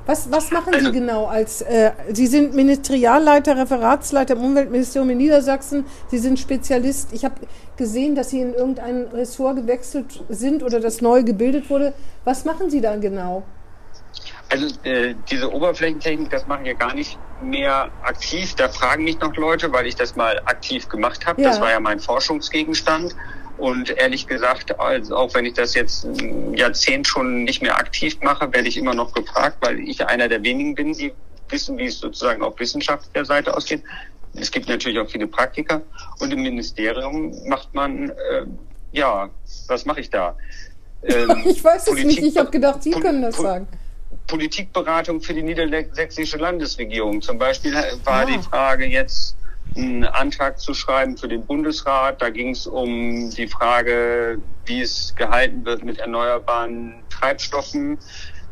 [0.06, 5.18] Was, was machen also, Sie genau als, äh, Sie sind Ministerialleiter, Referatsleiter im Umweltministerium in
[5.18, 7.12] Niedersachsen, Sie sind Spezialist.
[7.14, 7.36] Ich habe
[7.76, 11.94] gesehen, dass Sie in irgendein Ressort gewechselt sind oder das neu gebildet wurde.
[12.24, 13.44] Was machen Sie da genau?
[14.48, 18.54] Also äh, diese Oberflächentechnik, das mache ich ja gar nicht mehr aktiv.
[18.54, 21.42] Da fragen mich noch Leute, weil ich das mal aktiv gemacht habe.
[21.42, 21.48] Ja.
[21.48, 23.14] Das war ja mein Forschungsgegenstand.
[23.56, 28.18] Und ehrlich gesagt, also auch wenn ich das jetzt ein Jahrzehnt schon nicht mehr aktiv
[28.20, 31.12] mache, werde ich immer noch gefragt, weil ich einer der wenigen bin, die
[31.48, 33.82] wissen, wie es sozusagen auf wissenschaftlicher Seite ausgeht.
[34.34, 35.82] Es gibt natürlich auch viele Praktiker
[36.18, 38.46] und im Ministerium macht man äh,
[38.94, 39.28] ja,
[39.68, 40.36] was mache ich da?
[41.06, 43.68] Ähm, ich weiß es nicht, ich habe gedacht, Sie können das sagen.
[44.26, 47.20] Politikberatung für die niedersächsische Landesregierung.
[47.20, 48.24] Zum Beispiel war ah.
[48.24, 49.36] die Frage jetzt,
[49.76, 52.22] einen Antrag zu schreiben für den Bundesrat.
[52.22, 57.98] Da ging es um die Frage, wie es gehalten wird mit erneuerbaren Treibstoffen.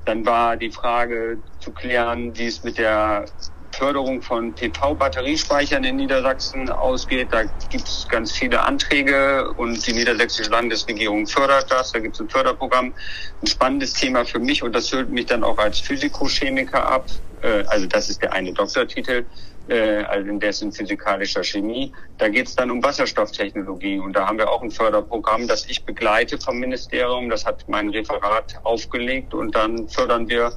[0.04, 3.26] Dann war die Frage zu klären, wie es mit der
[3.72, 7.28] Förderung von PV-Batteriespeichern in Niedersachsen ausgeht.
[7.32, 11.92] Da gibt es ganz viele Anträge und die niedersächsische Landesregierung fördert das.
[11.92, 12.94] Da gibt es ein Förderprogramm.
[13.42, 17.06] Ein spannendes Thema für mich und das hört mich dann auch als Physikochemiker ab.
[17.42, 19.24] Äh, also das ist der eine Doktortitel
[19.68, 20.28] äh, also
[20.64, 21.92] in physikalischer Chemie.
[22.18, 25.84] Da geht es dann um Wasserstofftechnologie und da haben wir auch ein Förderprogramm, das ich
[25.84, 27.30] begleite vom Ministerium.
[27.30, 30.52] Das hat mein Referat aufgelegt und dann fördern wir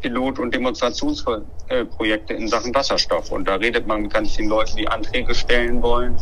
[0.00, 3.30] Pilot- und Demonstrationsprojekte in Sachen Wasserstoff.
[3.30, 6.16] Und da redet man mit ganz vielen Leuten, die Anträge stellen wollen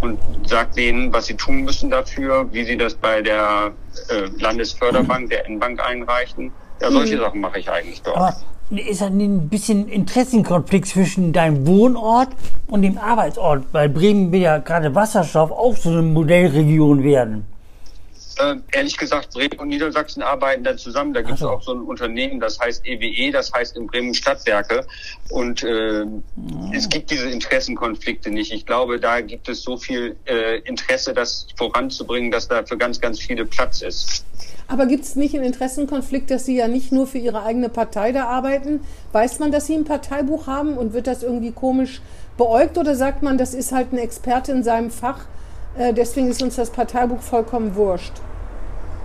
[0.00, 3.72] und sagt denen, was sie tun müssen dafür, wie sie das bei der
[4.08, 6.52] äh, Landesförderbank, der N-Bank einreichen.
[6.80, 7.20] Ja, solche mhm.
[7.20, 8.16] Sachen mache ich eigentlich dort.
[8.16, 8.36] Aber
[8.70, 12.28] ist ein bisschen Interessenkonflikt zwischen deinem Wohnort
[12.68, 17.46] und dem Arbeitsort, weil Bremen will ja gerade Wasserstoff auch so eine Modellregion werden.
[18.40, 21.12] Äh, ehrlich gesagt, Bremen und Niedersachsen arbeiten dann zusammen.
[21.12, 21.50] Da gibt es so.
[21.50, 24.86] auch so ein Unternehmen, das heißt EWE, e, das heißt in Bremen Stadtwerke.
[25.30, 26.70] Und äh, oh.
[26.72, 28.52] es gibt diese Interessenkonflikte nicht.
[28.52, 33.00] Ich glaube, da gibt es so viel äh, Interesse, das voranzubringen, dass da für ganz,
[33.00, 34.24] ganz viele Platz ist.
[34.68, 38.12] Aber gibt es nicht einen Interessenkonflikt, dass Sie ja nicht nur für Ihre eigene Partei
[38.12, 38.80] da arbeiten?
[39.12, 42.00] Weiß man, dass Sie ein Parteibuch haben und wird das irgendwie komisch
[42.36, 45.26] beäugt oder sagt man, das ist halt ein Experte in seinem Fach,
[45.76, 48.12] äh, deswegen ist uns das Parteibuch vollkommen wurscht?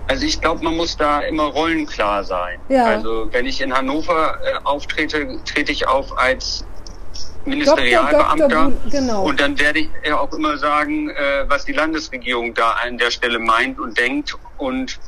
[0.08, 2.60] Also ich glaube, man muss da immer rollenklar sein.
[2.68, 2.84] Ja.
[2.84, 6.64] Also wenn ich in Hannover äh, auftrete, trete ich auf als
[7.44, 8.72] Ministerialbeamter.
[8.90, 9.24] Genau.
[9.24, 13.10] Und dann werde ich ja auch immer sagen, äh, was die Landesregierung da an der
[13.10, 14.36] Stelle meint und denkt.
[14.58, 14.98] Und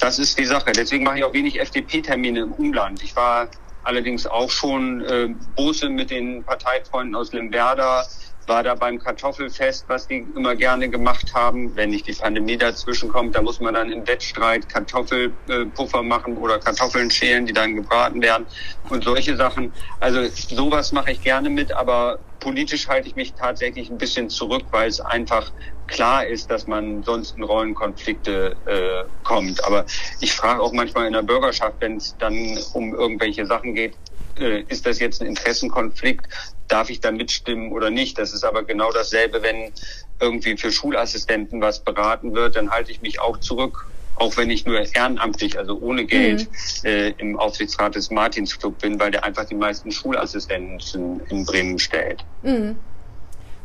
[0.00, 0.72] das ist die Sache.
[0.72, 3.02] Deswegen mache ich auch wenig FDP-Termine im Umland.
[3.02, 3.48] Ich war
[3.82, 8.06] allerdings auch schon äh, Bose mit den Parteifreunden aus Limberda,
[8.46, 11.74] war da beim Kartoffelfest, was die immer gerne gemacht haben.
[11.76, 16.58] Wenn nicht die Pandemie dazwischen kommt, da muss man dann im Wettstreit Kartoffelpuffer machen oder
[16.58, 18.46] Kartoffeln schälen, die dann gebraten werden
[18.88, 19.72] und solche Sachen.
[20.00, 24.64] Also sowas mache ich gerne mit, aber politisch halte ich mich tatsächlich ein bisschen zurück,
[24.70, 25.52] weil es einfach
[25.86, 29.62] klar ist, dass man sonst in Rollenkonflikte äh, kommt.
[29.64, 29.84] Aber
[30.20, 33.96] ich frage auch manchmal in der Bürgerschaft, wenn es dann um irgendwelche Sachen geht,
[34.40, 36.26] äh, ist das jetzt ein Interessenkonflikt?
[36.68, 38.18] Darf ich da mitstimmen oder nicht?
[38.18, 39.72] Das ist aber genau dasselbe, wenn
[40.20, 43.86] irgendwie für Schulassistenten was beraten wird, dann halte ich mich auch zurück
[44.20, 46.46] auch wenn ich nur ehrenamtlich, also ohne Geld,
[46.82, 46.88] mhm.
[46.88, 52.22] äh, im Aufsichtsrat des Martinsclub bin, weil der einfach die meisten Schulassistenten in Bremen stellt.
[52.42, 52.76] Mhm.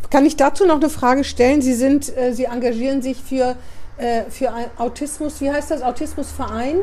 [0.10, 1.62] Kann ich dazu noch eine Frage stellen?
[1.62, 3.58] Sie sind, äh, Sie engagieren sich für,
[3.98, 6.78] äh, für Autismus, wie heißt das, Autismusverein?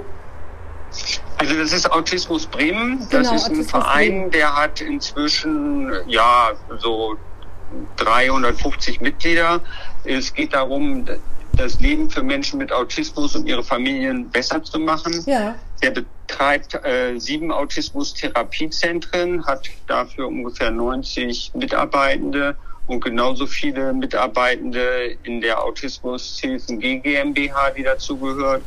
[1.39, 3.01] Also das ist Autismus Bremen.
[3.11, 4.31] Das genau, ist ein Autismus Verein, Bremen.
[4.31, 7.17] der hat inzwischen ja so
[7.97, 9.61] 350 Mitglieder.
[10.05, 11.07] Es geht darum,
[11.57, 15.23] das Leben für Menschen mit Autismus und ihre Familien besser zu machen.
[15.27, 15.55] Ja.
[15.83, 25.41] Der betreibt äh, sieben Autismus-Therapiezentren, hat dafür ungefähr 90 Mitarbeitende und genauso viele Mitarbeitende in
[25.41, 28.63] der Autismus-Hilfen GmbH, die dazugehört.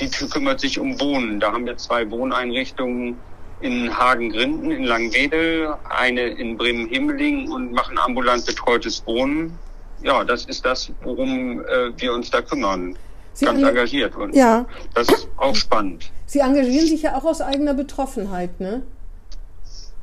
[0.00, 1.40] Die kümmert sich um Wohnen.
[1.40, 3.16] Da haben wir zwei Wohneinrichtungen
[3.60, 9.58] in Hagen-Grinden, in Langwedel, eine in Bremen-Himmeling und machen ambulant betreutes Wohnen
[10.02, 12.96] ja, das ist das, worum äh, wir uns da kümmern.
[13.32, 14.16] Sie Ganz engagiert.
[14.16, 14.64] Und ja.
[14.94, 16.10] das ist auch spannend.
[16.26, 18.82] Sie engagieren sich ja auch aus eigener Betroffenheit, ne?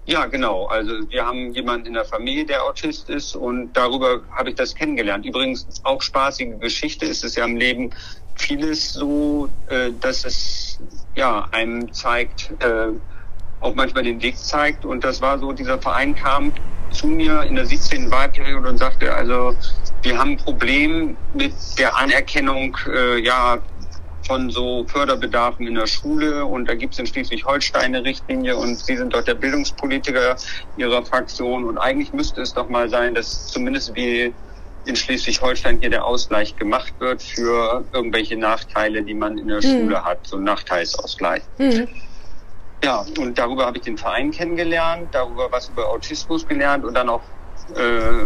[0.05, 0.65] Ja, genau.
[0.65, 4.75] Also wir haben jemanden in der Familie, der Autist ist und darüber habe ich das
[4.75, 5.25] kennengelernt.
[5.25, 7.91] Übrigens auch spaßige Geschichte ist es ja im Leben
[8.35, 10.79] vieles so, äh, dass es
[11.15, 12.87] ja einem zeigt, äh,
[13.59, 14.85] auch manchmal den Weg zeigt.
[14.85, 16.51] Und das war so, dieser Verein kam
[16.91, 18.11] zu mir in der 17.
[18.11, 19.55] Wahlperiode und sagte, also
[20.03, 23.59] wir haben ein Problem mit der Anerkennung äh, ja,
[24.25, 28.77] von so Förderbedarfen in der Schule und da gibt es in Schleswig-Holstein eine Richtlinie und
[28.77, 30.35] Sie sind dort der Bildungspolitiker
[30.77, 34.33] Ihrer Fraktion und eigentlich müsste es doch mal sein, dass zumindest wie
[34.85, 39.61] in Schleswig-Holstein hier der Ausgleich gemacht wird für irgendwelche Nachteile, die man in der mhm.
[39.61, 41.43] Schule hat, so ein Nachteilsausgleich.
[41.57, 41.87] Mhm.
[42.83, 47.07] Ja, und darüber habe ich den Verein kennengelernt, darüber was über Autismus gelernt und dann
[47.07, 47.21] auch
[47.75, 48.25] äh,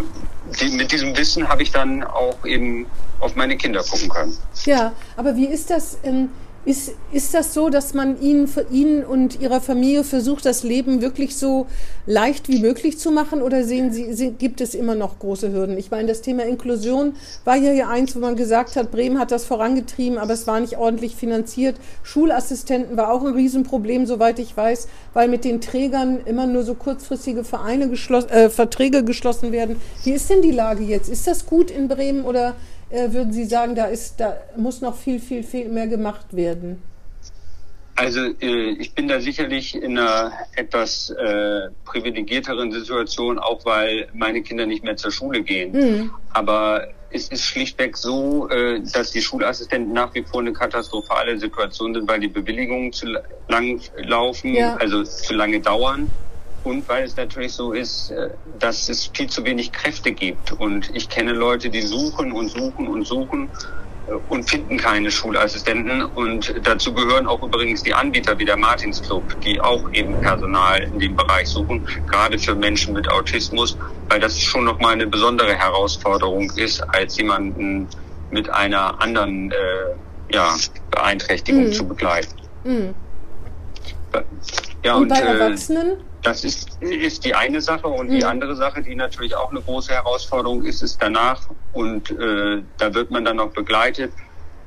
[0.60, 2.88] die, mit diesem Wissen habe ich dann auch eben
[3.20, 4.38] auf meine Kinder gucken können.
[4.66, 6.00] Ja, aber wie ist das?
[6.04, 6.30] Ähm,
[6.68, 11.00] Ist, ist das so, dass man Ihnen, für Ihnen und Ihrer Familie versucht, das Leben
[11.00, 11.68] wirklich so
[12.06, 13.42] leicht wie möglich zu machen?
[13.42, 15.78] Oder sehen Sie, Sie, gibt es immer noch große Hürden?
[15.78, 17.14] Ich meine, das Thema Inklusion
[17.46, 20.60] war ja hier eins, wo man gesagt hat, Bremen hat das vorangetrieben, aber es war
[20.60, 21.78] nicht ordentlich finanziert.
[22.04, 26.74] Schulassistenten war auch ein Riesenproblem, soweit ich weiß, weil mit den Trägern immer nur so
[26.74, 29.78] kurzfristige Vereine geschloss, äh, Verträge geschlossen werden.
[30.04, 31.08] Wie ist denn die Lage jetzt?
[31.08, 32.56] Ist das gut in Bremen oder
[32.90, 36.82] äh, würden Sie sagen, da, ist, da muss noch viel, viel, viel mehr gemacht werden?
[37.96, 44.44] Also äh, ich bin da sicherlich in einer etwas äh, privilegierteren Situation, auch weil meine
[44.44, 45.72] Kinder nicht mehr zur Schule gehen.
[45.72, 46.12] Mhm.
[46.30, 51.96] Aber es ist schlichtweg so, äh, dass die Schulassistenten nach wie vor eine katastrophale Situation
[51.96, 53.08] sind, weil die Bewilligungen zu
[53.48, 54.76] lang laufen, ja.
[54.76, 56.10] also zu lange dauern
[56.68, 60.52] und weil es natürlich so ist, äh, dass es viel zu wenig Kräfte gibt.
[60.52, 63.50] Und ich kenne Leute, die suchen und suchen und suchen
[64.08, 66.04] äh, und finden keine Schulassistenten.
[66.04, 71.00] Und dazu gehören auch übrigens die Anbieter wie der Martinsclub, die auch eben Personal in
[71.00, 73.78] dem Bereich suchen, gerade für Menschen mit Autismus,
[74.10, 77.88] weil das schon nochmal eine besondere Herausforderung ist, als jemanden
[78.30, 80.54] mit einer anderen äh, ja,
[80.92, 81.74] Beeinträchtigung mhm.
[81.74, 82.34] zu begleiten.
[82.66, 82.94] Mhm.
[84.84, 85.98] Ja, und, und bei äh, Erwachsenen?
[86.28, 88.26] Das ist, ist die eine Sache und die mhm.
[88.26, 93.12] andere Sache, die natürlich auch eine große Herausforderung ist, ist danach und äh, da wird
[93.12, 94.12] man dann auch begleitet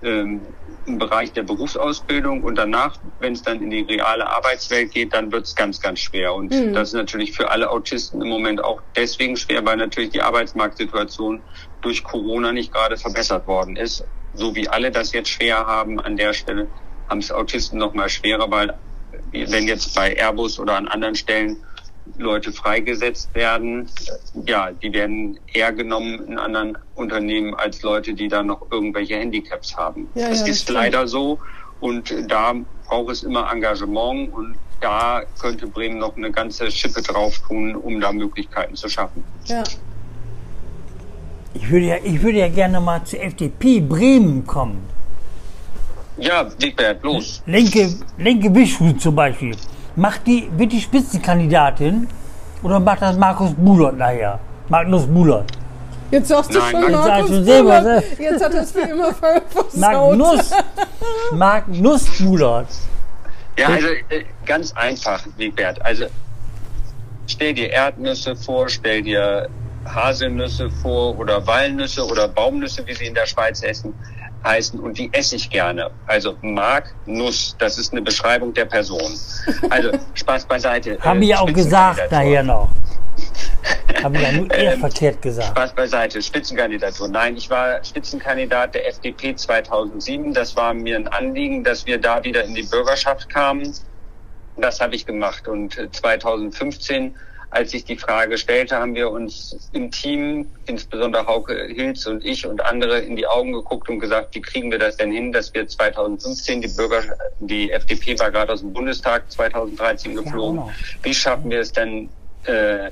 [0.03, 0.41] ähm,
[0.87, 5.31] im Bereich der Berufsausbildung und danach, wenn es dann in die reale Arbeitswelt geht, dann
[5.33, 6.73] wird es ganz, ganz schwer und mhm.
[6.73, 11.43] das ist natürlich für alle Autisten im Moment auch deswegen schwer, weil natürlich die Arbeitsmarktsituation
[11.83, 14.03] durch Corona nicht gerade verbessert worden ist.
[14.33, 16.69] So wie alle das jetzt schwer haben an der Stelle,
[17.11, 18.79] haben es Autisten noch mal schwerer, weil
[19.33, 21.57] wenn jetzt bei Airbus oder an anderen Stellen
[22.19, 23.89] Leute freigesetzt werden,
[24.47, 29.77] ja, die werden eher genommen in anderen Unternehmen als Leute, die da noch irgendwelche Handicaps
[29.77, 30.09] haben.
[30.15, 31.39] Ja, das ja, ist das leider so
[31.81, 32.55] und da
[32.87, 38.01] braucht es immer Engagement und da könnte Bremen noch eine ganze Schippe drauf tun, um
[38.01, 39.25] da Möglichkeiten zu schaffen.
[39.45, 39.63] Ja.
[41.53, 44.83] Ich würde ja, ich würde ja gerne mal zur FDP Bremen kommen.
[46.21, 47.43] Ja, Wigbert, los.
[47.47, 49.57] Lenke, Lenke Wischhuhn zum Beispiel.
[49.97, 52.07] Macht die, wird die Spitzenkandidatin
[52.63, 54.39] oder macht das Markus Bulert nachher?
[54.69, 55.51] Magnus Bulert.
[56.11, 58.03] Jetzt sagst du Nein, schon Markus schon selber, ne?
[58.19, 59.77] Jetzt hat er es für immer versaut.
[59.77, 60.51] Magnus,
[61.33, 62.69] Magnus Bulert.
[63.59, 65.81] Ja, also äh, ganz einfach, Wigbert.
[65.83, 66.05] Also
[67.27, 69.49] stell dir Erdnüsse vor, stell dir
[69.87, 73.95] Haselnüsse vor oder Walnüsse oder Baumnüsse, wie sie in der Schweiz essen
[74.45, 75.91] heißen und die esse ich gerne.
[76.07, 79.19] Also Mark Nuss, das ist eine Beschreibung der Person.
[79.69, 80.99] Also Spaß beiseite.
[81.01, 82.71] Haben äh, ja auch gesagt daher noch.
[84.03, 85.49] Haben ja nur eher ähm, verkehrt gesagt.
[85.49, 87.09] Spaß beiseite, Spitzenkandidatur.
[87.09, 90.33] Nein, ich war Spitzenkandidat der FDP 2007.
[90.33, 93.75] Das war mir ein Anliegen, dass wir da wieder in die Bürgerschaft kamen.
[94.57, 95.49] Das habe ich gemacht.
[95.49, 97.11] Und 2015 äh,
[97.51, 102.47] als ich die Frage stellte, haben wir uns im Team, insbesondere Hauke Hilz und ich
[102.47, 105.53] und andere, in die Augen geguckt und gesagt, wie kriegen wir das denn hin, dass
[105.53, 107.03] wir 2015, die Bürger,
[107.41, 110.73] die FDP war gerade aus dem Bundestag 2013 geflogen, genau.
[111.03, 112.09] wie schaffen wir es denn,
[112.45, 112.91] äh,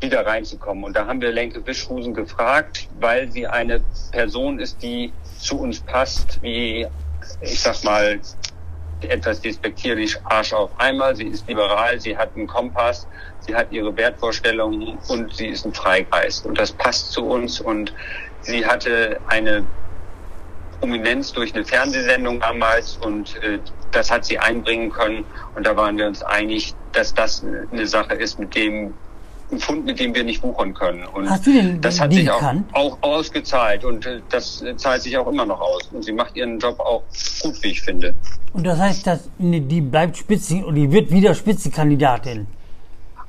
[0.00, 0.82] wieder reinzukommen?
[0.82, 3.80] Und da haben wir Lenke Wischhusen gefragt, weil sie eine
[4.10, 6.86] Person ist, die zu uns passt, wie,
[7.40, 8.18] ich sag mal,
[9.04, 11.16] etwas despektierlich Arsch auf einmal.
[11.16, 13.06] Sie ist liberal, sie hat einen Kompass,
[13.40, 16.46] sie hat ihre Wertvorstellungen und sie ist ein Freigeist.
[16.46, 17.60] Und das passt zu uns.
[17.60, 17.94] Und
[18.42, 19.64] sie hatte eine
[20.80, 23.58] Prominenz durch eine Fernsehsendung damals und äh,
[23.92, 25.24] das hat sie einbringen können.
[25.54, 28.94] Und da waren wir uns einig, dass das eine Sache ist, mit dem
[29.52, 31.04] ein Fund, mit dem wir nicht wuchern können.
[31.06, 35.16] Und Hast du den, das hat sich auch, auch, ausgezahlt und äh, das zahlt sich
[35.16, 35.88] auch immer noch aus.
[35.92, 37.02] Und sie macht ihren Job auch
[37.42, 38.14] gut, wie ich finde.
[38.52, 42.46] Und das heißt, dass die bleibt Spitzen und die wird wieder Spitzenkandidatin.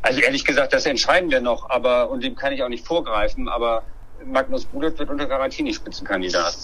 [0.01, 3.47] Also ehrlich gesagt, das entscheiden wir noch, aber und dem kann ich auch nicht vorgreifen,
[3.47, 3.83] aber
[4.25, 6.55] Magnus Budert wird unter Garantie nicht Spitzenkandidat.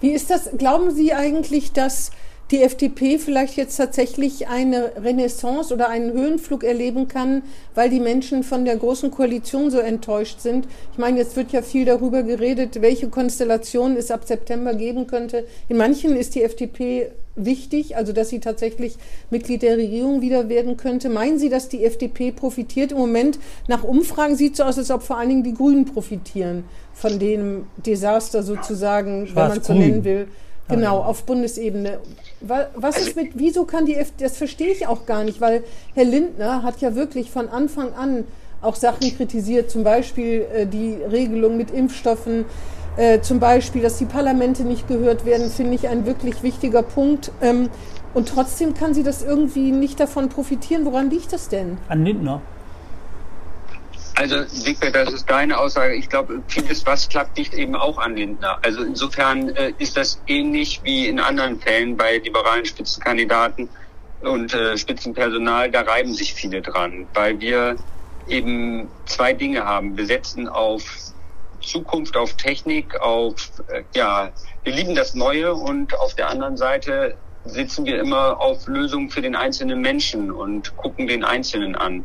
[0.00, 0.50] Wie ist das?
[0.56, 2.10] Glauben Sie eigentlich, dass
[2.50, 7.42] die FDP vielleicht jetzt tatsächlich eine Renaissance oder einen Höhenflug erleben kann,
[7.74, 10.66] weil die Menschen von der großen Koalition so enttäuscht sind.
[10.92, 15.44] Ich meine, jetzt wird ja viel darüber geredet, welche Konstellation es ab September geben könnte.
[15.68, 18.96] In manchen ist die FDP wichtig, also dass sie tatsächlich
[19.30, 21.10] Mitglied der Regierung wieder werden könnte.
[21.10, 22.92] Meinen Sie, dass die FDP profitiert?
[22.92, 25.84] Im Moment nach Umfragen sieht es so aus, als ob vor allen Dingen die Grünen
[25.84, 30.28] profitieren von dem Desaster sozusagen, wenn man es so nennen will.
[30.68, 31.98] Genau, auf Bundesebene.
[32.40, 36.04] Was ist mit, wieso kann die FDP, das verstehe ich auch gar nicht, weil Herr
[36.04, 38.24] Lindner hat ja wirklich von Anfang an
[38.60, 42.44] auch Sachen kritisiert, zum Beispiel äh, die Regelung mit Impfstoffen.
[42.96, 47.30] Äh, zum Beispiel, dass die Parlamente nicht gehört werden, finde ich ein wirklich wichtiger Punkt.
[47.40, 47.70] Ähm,
[48.14, 50.84] und trotzdem kann sie das irgendwie nicht davon profitieren.
[50.84, 51.78] Woran liegt das denn?
[51.88, 52.42] An Lindner.
[54.18, 55.94] Also, Wigbert, das ist deine Aussage.
[55.94, 58.58] Ich glaube, vieles, was klappt, liegt eben auch an Lindner.
[58.62, 63.68] Also insofern äh, ist das ähnlich wie in anderen Fällen bei liberalen Spitzenkandidaten
[64.22, 65.70] und äh, Spitzenpersonal.
[65.70, 67.76] Da reiben sich viele dran, weil wir
[68.26, 69.96] eben zwei Dinge haben.
[69.96, 70.82] Wir setzen auf
[71.60, 73.36] Zukunft, auf Technik, auf,
[73.68, 74.32] äh, ja,
[74.64, 79.22] wir lieben das Neue und auf der anderen Seite sitzen wir immer auf Lösungen für
[79.22, 82.02] den einzelnen Menschen und gucken den Einzelnen an.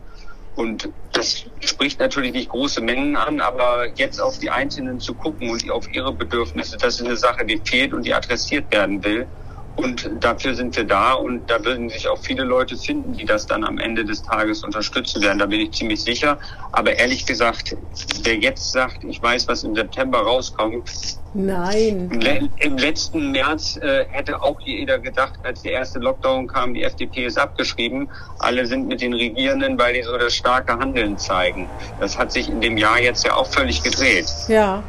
[0.56, 5.50] Und das spricht natürlich nicht große Mengen an, aber jetzt auf die Einzelnen zu gucken
[5.50, 9.28] und auf ihre Bedürfnisse, das ist eine Sache, die fehlt und die adressiert werden will.
[9.76, 13.48] Und dafür sind wir da und da würden sich auch viele Leute finden, die das
[13.48, 15.40] dann am Ende des Tages unterstützen werden.
[15.40, 16.38] Da bin ich ziemlich sicher.
[16.72, 17.76] Aber ehrlich gesagt,
[18.24, 20.92] wer jetzt sagt, ich weiß, was im September rauskommt.
[21.34, 22.10] Nein.
[22.12, 26.76] Im, le im letzten März äh, hätte auch jeder gedacht, als der erste Lockdown kam,
[26.76, 28.08] die FDP ist abgeschrieben.
[28.38, 31.68] Alle sind mit den Regierenden, weil die so das starke Handeln zeigen.
[32.00, 34.28] Das hat sich in dem Jahr jetzt ja auch völlig gedreht.
[34.48, 34.84] Ja.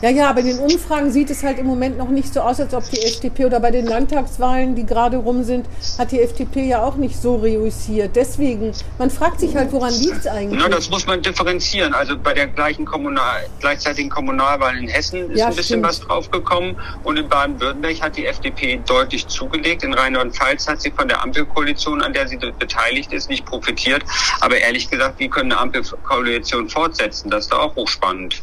[0.00, 2.60] Ja, ja, aber in den Umfragen sieht es halt im Moment noch nicht so aus,
[2.60, 5.66] als ob die FDP oder bei den Landtagswahlen, die gerade rum sind,
[5.98, 8.14] hat die FDP ja auch nicht so reüssiert.
[8.14, 10.60] Deswegen, man fragt sich halt, woran liegt es eigentlich?
[10.62, 11.94] Na, das muss man differenzieren.
[11.94, 15.84] Also bei der gleichen Kommunal, gleichzeitigen Kommunalwahl in Hessen ist ja, ein bisschen stimmt.
[15.84, 19.82] was draufgekommen und in Baden-Württemberg hat die FDP deutlich zugelegt.
[19.82, 24.04] In Rheinland-Pfalz hat sie von der Ampelkoalition, an der sie beteiligt ist, nicht profitiert.
[24.40, 27.30] Aber ehrlich gesagt, wie können eine Ampelkoalition fortsetzen?
[27.30, 28.42] Das ist doch auch hochspannend.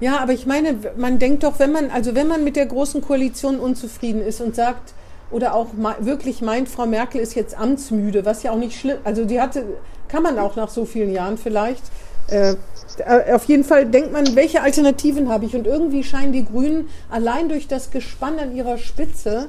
[0.00, 3.00] Ja, aber ich meine, man denkt doch, wenn man, also wenn man mit der großen
[3.02, 4.94] Koalition unzufrieden ist und sagt,
[5.30, 5.68] oder auch
[6.00, 9.64] wirklich meint, Frau Merkel ist jetzt amtsmüde, was ja auch nicht schlimm, also die hatte,
[10.08, 11.82] kann man auch nach so vielen Jahren vielleicht.
[12.28, 12.54] Äh,
[13.32, 15.54] auf jeden Fall denkt man, welche Alternativen habe ich?
[15.54, 19.48] Und irgendwie scheinen die Grünen allein durch das Gespann an ihrer Spitze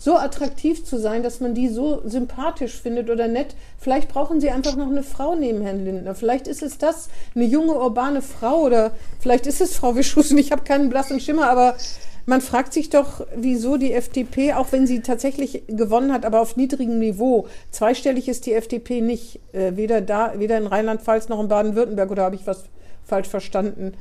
[0.00, 3.54] so attraktiv zu sein, dass man die so sympathisch findet oder nett.
[3.78, 6.14] Vielleicht brauchen sie einfach noch eine Frau neben Herrn Lindner.
[6.14, 10.38] Vielleicht ist es das, eine junge, urbane Frau oder vielleicht ist es Frau Wischusen.
[10.38, 11.76] Ich habe keinen blassen Schimmer, aber
[12.24, 16.56] man fragt sich doch, wieso die FDP, auch wenn sie tatsächlich gewonnen hat, aber auf
[16.56, 21.48] niedrigem Niveau, zweistellig ist die FDP nicht, äh, weder da, weder in Rheinland-Pfalz noch in
[21.48, 22.64] Baden-Württemberg, oder habe ich was
[23.04, 23.92] falsch verstanden?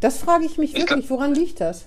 [0.00, 1.84] Das frage ich mich wirklich, woran liegt das?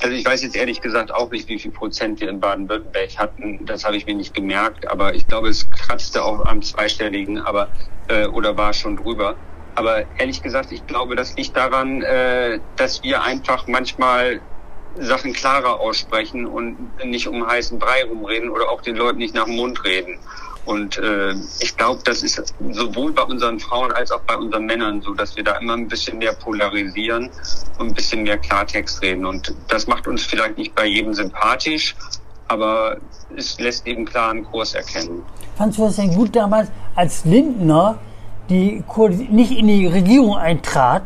[0.00, 3.64] Also ich weiß jetzt ehrlich gesagt auch nicht, wie viel Prozent wir in Baden-Württemberg hatten.
[3.66, 7.68] Das habe ich mir nicht gemerkt, aber ich glaube, es kratzte auch am zweistelligen, aber
[8.08, 9.36] äh, oder war schon drüber.
[9.74, 14.40] Aber ehrlich gesagt, ich glaube, das liegt daran, äh, dass wir einfach manchmal
[14.98, 19.44] Sachen klarer aussprechen und nicht um heißen Brei rumreden oder auch den Leuten nicht nach
[19.44, 20.18] dem Mund reden.
[20.66, 25.00] Und äh, ich glaube, das ist sowohl bei unseren Frauen als auch bei unseren Männern
[25.00, 27.30] so, dass wir da immer ein bisschen mehr polarisieren
[27.78, 29.24] und ein bisschen mehr Klartext reden.
[29.24, 31.96] Und das macht uns vielleicht nicht bei jedem sympathisch,
[32.48, 32.98] aber
[33.36, 35.22] es lässt eben klar einen Kurs erkennen.
[35.56, 37.98] Fandst du das denn gut damals, als Lindner
[38.48, 38.82] die
[39.30, 41.04] nicht in die Regierung eintrat?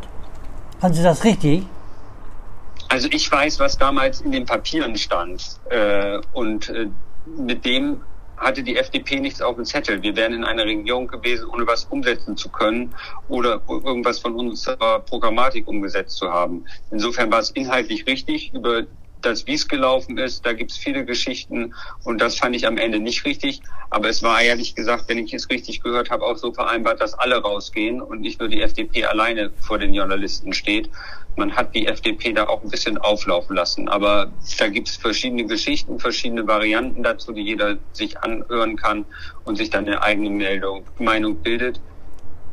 [0.81, 1.67] Fandest du das richtig?
[2.89, 5.59] Also ich weiß, was damals in den Papieren stand.
[5.69, 6.89] Äh, und äh,
[7.27, 8.01] mit dem
[8.37, 10.03] hatte die FDP nichts auf dem Zettel.
[10.03, 12.95] Wir wären in einer Regierung gewesen, ohne was umsetzen zu können
[13.29, 16.65] oder irgendwas von unserer Programmatik umgesetzt zu haben.
[16.91, 18.53] Insofern war es inhaltlich richtig.
[18.53, 18.85] Über
[19.25, 22.77] das, wie es gelaufen ist, da gibt es viele Geschichten und das fand ich am
[22.77, 23.63] Ende nicht richtig.
[23.91, 27.15] Aber es war ehrlich gesagt, wenn ich es richtig gehört habe, auch so vereinbart, dass
[27.15, 30.91] alle rausgehen und nicht nur die FDP alleine vor den Journalisten steht
[31.37, 33.89] man hat die FDP da auch ein bisschen auflaufen lassen.
[33.89, 39.05] Aber da gibt es verschiedene Geschichten, verschiedene Varianten dazu, die jeder sich anhören kann
[39.45, 41.81] und sich dann eine eigene Meldung, Meinung bildet.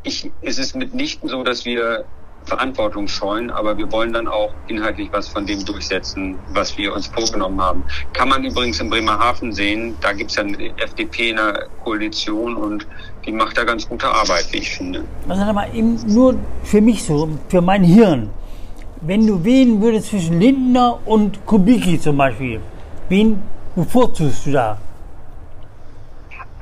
[0.02, 2.04] Ich, es ist mitnichten so, dass wir
[2.44, 7.06] Verantwortung scheuen, aber wir wollen dann auch inhaltlich was von dem durchsetzen, was wir uns
[7.06, 7.84] vorgenommen haben.
[8.14, 12.56] Kann man übrigens in Bremerhaven sehen, da gibt es ja eine FDP in der Koalition
[12.56, 12.84] und
[13.24, 15.04] die macht da ganz gute Arbeit, wie ich finde.
[15.28, 18.30] Also mal eben nur für mich so, für mein Hirn
[19.02, 22.60] wenn du wählen würdest zwischen Lindner und Kubicki zum Beispiel,
[23.08, 23.42] wen
[23.74, 24.78] bevorzugst du da?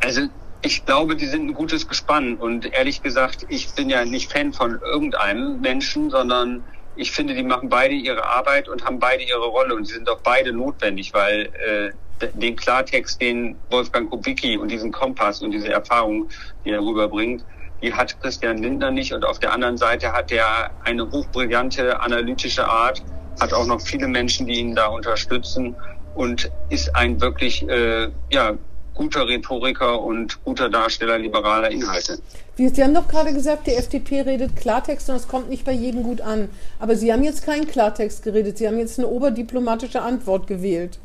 [0.03, 0.23] Also
[0.63, 4.53] ich glaube, die sind ein gutes Gespann und ehrlich gesagt, ich bin ja nicht Fan
[4.53, 6.63] von irgendeinem Menschen, sondern
[6.97, 10.09] ich finde, die machen beide ihre Arbeit und haben beide ihre Rolle und sie sind
[10.09, 15.73] auch beide notwendig, weil äh, den Klartext, den Wolfgang Kubicki und diesen Kompass und diese
[15.73, 16.29] Erfahrung,
[16.65, 17.45] die er rüberbringt,
[17.83, 19.13] die hat Christian Lindner nicht.
[19.13, 23.03] Und auf der anderen Seite hat er eine hochbrillante analytische Art,
[23.41, 25.75] hat auch noch viele Menschen, die ihn da unterstützen
[26.15, 28.55] und ist ein wirklich äh, ja,
[28.95, 32.19] guter Rhetoriker und guter Darsteller liberaler Inhalte.
[32.57, 36.03] Sie haben doch gerade gesagt, die FDP redet Klartext und es kommt nicht bei jedem
[36.03, 36.51] gut an.
[36.79, 40.99] Aber Sie haben jetzt keinen Klartext geredet, Sie haben jetzt eine oberdiplomatische Antwort gewählt.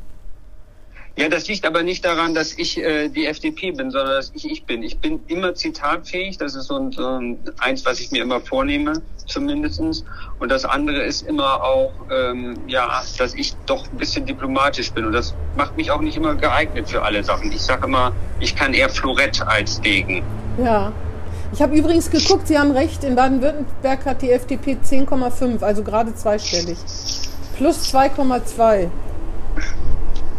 [1.18, 4.50] Ja, das liegt aber nicht daran, dass ich äh, die FDP bin, sondern dass ich
[4.50, 4.82] ich bin.
[4.82, 6.36] Ich bin immer zitatfähig.
[6.36, 10.04] Das ist so ein, so ein eins, was ich mir immer vornehme, zumindestens.
[10.40, 15.06] Und das andere ist immer auch, ähm, ja, dass ich doch ein bisschen diplomatisch bin.
[15.06, 17.50] Und das macht mich auch nicht immer geeignet für alle Sachen.
[17.50, 20.22] Ich sage immer, ich kann eher Florett als Degen.
[20.62, 20.92] Ja.
[21.52, 26.14] Ich habe übrigens geguckt, Sie haben recht, in Baden-Württemberg hat die FDP 10,5, also gerade
[26.14, 26.76] zweistellig.
[27.56, 28.90] Plus 2,2.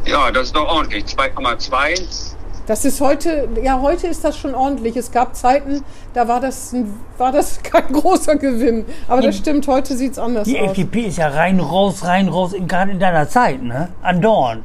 [0.07, 1.03] Ja, das ist doch ordentlich.
[1.05, 2.33] 2,2.
[2.65, 4.97] Das ist heute, ja, heute ist das schon ordentlich.
[4.97, 5.83] Es gab Zeiten,
[6.13, 6.75] da war das,
[7.17, 8.85] war das kein großer Gewinn.
[9.07, 10.69] Aber das stimmt, heute sieht es anders Die aus.
[10.71, 13.89] FDP ist ja rein, raus, rein, raus, in- gerade in deiner Zeit, ne?
[14.01, 14.63] Andauernd.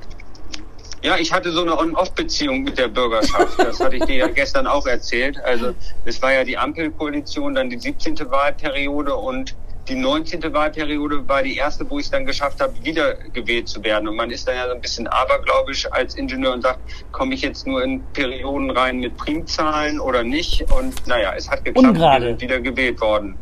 [1.02, 3.58] Ja, ich hatte so eine On-Off-Beziehung mit der Bürgerschaft.
[3.58, 5.36] Das hatte ich dir ja gestern auch erzählt.
[5.44, 5.72] Also
[6.04, 8.18] es war ja die Ampelkoalition, dann die 17.
[8.30, 9.54] Wahlperiode und
[9.88, 10.42] die 19.
[10.52, 14.08] Wahlperiode war die erste, wo ich es dann geschafft habe, wiedergewählt zu werden.
[14.08, 16.78] Und man ist dann ja so ein bisschen abergläubisch als Ingenieur und sagt,
[17.10, 20.70] komme ich jetzt nur in Perioden rein mit Primzahlen oder nicht?
[20.70, 23.36] Und naja, es hat geklappt, sind wieder gewählt worden.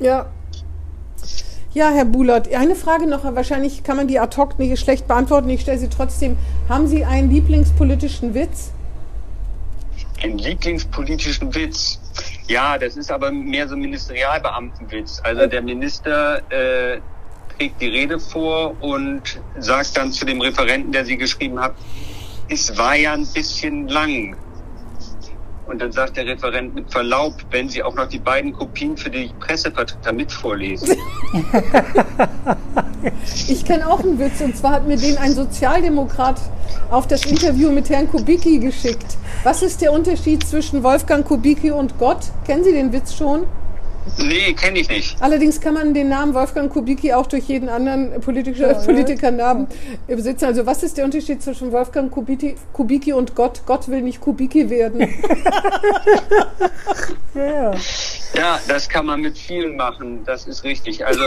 [0.00, 0.26] Ja.
[1.74, 5.50] Ja, Herr Bulert, eine Frage noch, wahrscheinlich kann man die ad hoc nicht schlecht beantworten,
[5.50, 6.36] ich stelle sie trotzdem.
[6.68, 8.70] Haben Sie einen lieblingspolitischen Witz?
[10.22, 11.98] Einen lieblingspolitischen Witz.
[12.46, 15.20] Ja, das ist aber mehr so Ministerialbeamtenwitz.
[15.24, 17.00] Also der Minister äh,
[17.56, 21.74] trägt die Rede vor und sagt dann zu dem Referenten, der sie geschrieben hat,
[22.48, 24.36] es war ja ein bisschen lang.
[25.66, 29.10] Und dann sagt der Referent mit Verlaub, wenn Sie auch noch die beiden Kopien für
[29.10, 30.96] die Pressevertreter mit vorlesen.
[33.48, 36.40] Ich kenne auch einen Witz und zwar hat mir den ein Sozialdemokrat
[36.90, 39.18] auf das Interview mit Herrn Kubicki geschickt.
[39.42, 42.30] Was ist der Unterschied zwischen Wolfgang Kubicki und Gott?
[42.46, 43.46] Kennen Sie den Witz schon?
[44.18, 45.16] Nee, kenne ich nicht.
[45.20, 49.66] Allerdings kann man den Namen Wolfgang Kubicki auch durch jeden anderen politischer, Politikernamen
[50.06, 50.46] besitzen.
[50.46, 53.62] Also was ist der Unterschied zwischen Wolfgang Kubicki, Kubicki und Gott?
[53.66, 55.08] Gott will nicht Kubicki werden.
[57.34, 57.72] Ja.
[58.36, 61.04] Ja, das kann man mit vielen machen, das ist richtig.
[61.04, 61.22] Also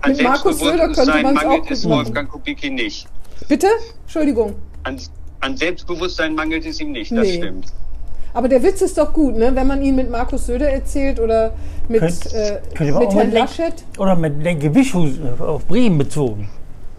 [0.00, 1.88] an Selbstbewusstsein mangelt es.
[1.88, 3.06] Wolfgang Kubicki nicht.
[3.48, 3.68] Bitte?
[4.02, 4.54] Entschuldigung.
[4.82, 4.98] An,
[5.40, 7.36] an Selbstbewusstsein mangelt es ihm nicht, das Nee.
[7.36, 7.66] stimmt.
[8.34, 9.50] Aber der Witz ist doch gut, ne?
[9.54, 11.52] wenn man ihn mit Markus Söder erzählt oder
[11.88, 13.74] mit, Könnt- äh, könnte man mit Herrn mit Laschet.
[13.98, 16.48] Oder mit Lenke Wischhusen auf Bremen bezogen.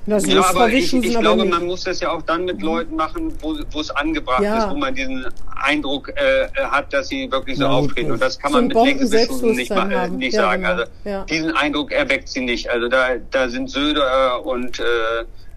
[0.05, 0.17] Ja,
[0.49, 1.51] aber ich, ich aber glaube, nicht.
[1.53, 4.57] man muss das ja auch dann mit Leuten machen, wo, es angebracht Ja.
[4.65, 5.25] ist, wo man diesen
[5.63, 8.11] Eindruck äh, hat, dass sie wirklich so Ja, auftreten.
[8.11, 10.61] Und das kann so man mit Lenke Wischhusen Bomben-Selbstbewusstsein nicht, äh, nicht Ja, sagen.
[10.63, 10.73] genau.
[10.73, 11.23] Also Ja.
[11.23, 12.69] diesen Eindruck erweckt sie nicht.
[12.69, 14.83] Also da, da sind Söder und äh,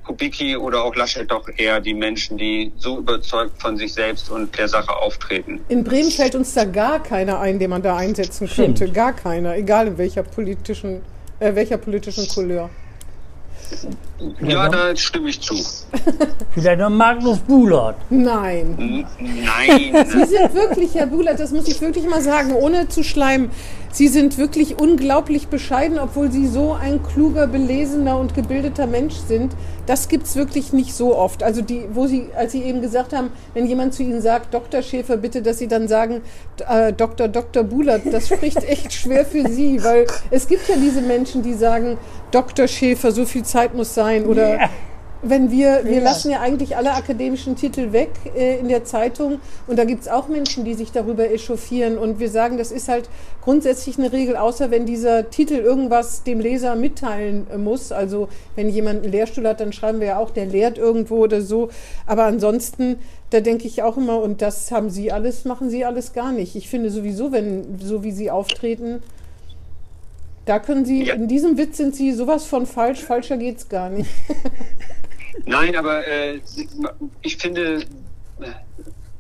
[0.07, 4.57] Kubicki oder auch Laschet doch eher die Menschen, die so überzeugt von sich selbst und
[4.57, 5.61] der Sache auftreten.
[5.69, 8.79] In Bremen fällt uns da gar keiner ein, den man da einsetzen Stimmt.
[8.79, 8.93] könnte.
[8.93, 11.03] Gar keiner, egal in welcher politischen,
[11.41, 12.71] äh, welcher politischen Couleur.
[14.41, 15.55] Ja, da stimme ich zu.
[16.55, 17.97] Vielleicht noch Magnus Bulert.
[18.11, 18.77] Nein.
[18.79, 19.07] N-
[19.45, 20.07] Nein.
[20.07, 23.51] Sie sind wirklich, Herr Buhlert, das muss ich wirklich mal sagen, ohne zu schleimen.
[23.97, 29.55] Sie sind wirklich unglaublich bescheiden, obwohl Sie so ein kluger, belesener und gebildeter Mensch sind.
[29.87, 31.43] Das gibt's wirklich nicht so oft.
[31.43, 34.83] Also die, wo Sie, als Sie eben gesagt haben, wenn jemand zu Ihnen sagt, Dr.
[34.83, 36.21] Schäfer, bitte, dass Sie dann sagen,
[36.69, 37.29] äh, Dr.
[37.29, 37.63] Dr.
[37.65, 41.97] Buhlert, das spricht echt schwer für Sie, weil es gibt ja diese Menschen, die sagen,
[42.33, 42.69] Dr.
[42.69, 44.71] Schäfer, so viel Zeit muss sein oder Ja.
[45.31, 49.79] Wenn wir, wir lassen ja eigentlich alle akademischen Titel weg äh, in der Zeitung und
[49.79, 53.09] da gibt es auch Menschen, die sich darüber echauffieren und wir sagen, das ist halt
[53.43, 57.93] grundsätzlich eine Regel, außer wenn dieser Titel irgendwas dem Leser mitteilen äh, muss.
[57.93, 61.41] Also wenn jemand einen Lehrstuhl hat, dann schreiben wir ja auch, der lehrt irgendwo oder
[61.41, 61.69] so.
[62.07, 62.97] Aber ansonsten,
[63.31, 66.57] da denke ich auch immer, und das haben Sie alles, machen Sie alles gar nicht.
[66.57, 69.03] Ich finde sowieso, wenn so wie Sie auftreten,
[70.45, 71.15] da können Sie, Ja.
[71.15, 74.11] in diesem Witz sind Sie sowas von falsch, falscher geht's gar nicht.
[75.45, 76.41] Nein, aber äh,
[77.23, 77.85] ich finde,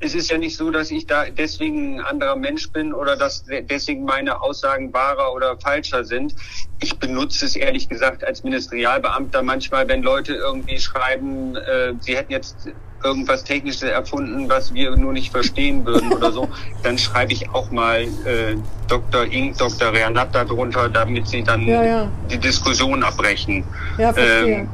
[0.00, 3.44] es ist ja nicht so, dass ich da deswegen ein anderer Mensch bin oder dass
[3.44, 6.34] de- deswegen meine Aussagen wahrer oder falscher sind.
[6.80, 12.32] Ich benutze es ehrlich gesagt als Ministerialbeamter manchmal, wenn Leute irgendwie schreiben, äh, sie hätten
[12.32, 12.68] jetzt
[13.04, 16.48] irgendwas Technisches erfunden, was wir nur nicht verstehen würden oder so,
[16.82, 18.56] dann schreibe ich auch mal äh,
[18.88, 19.24] Dr.
[19.26, 19.92] Ing, Dr.
[19.92, 22.08] Renat darunter, damit sie dann Ja, ja.
[22.30, 23.64] die Diskussion abbrechen.
[23.98, 24.54] Ja, verstehe.
[24.60, 24.68] Ähm,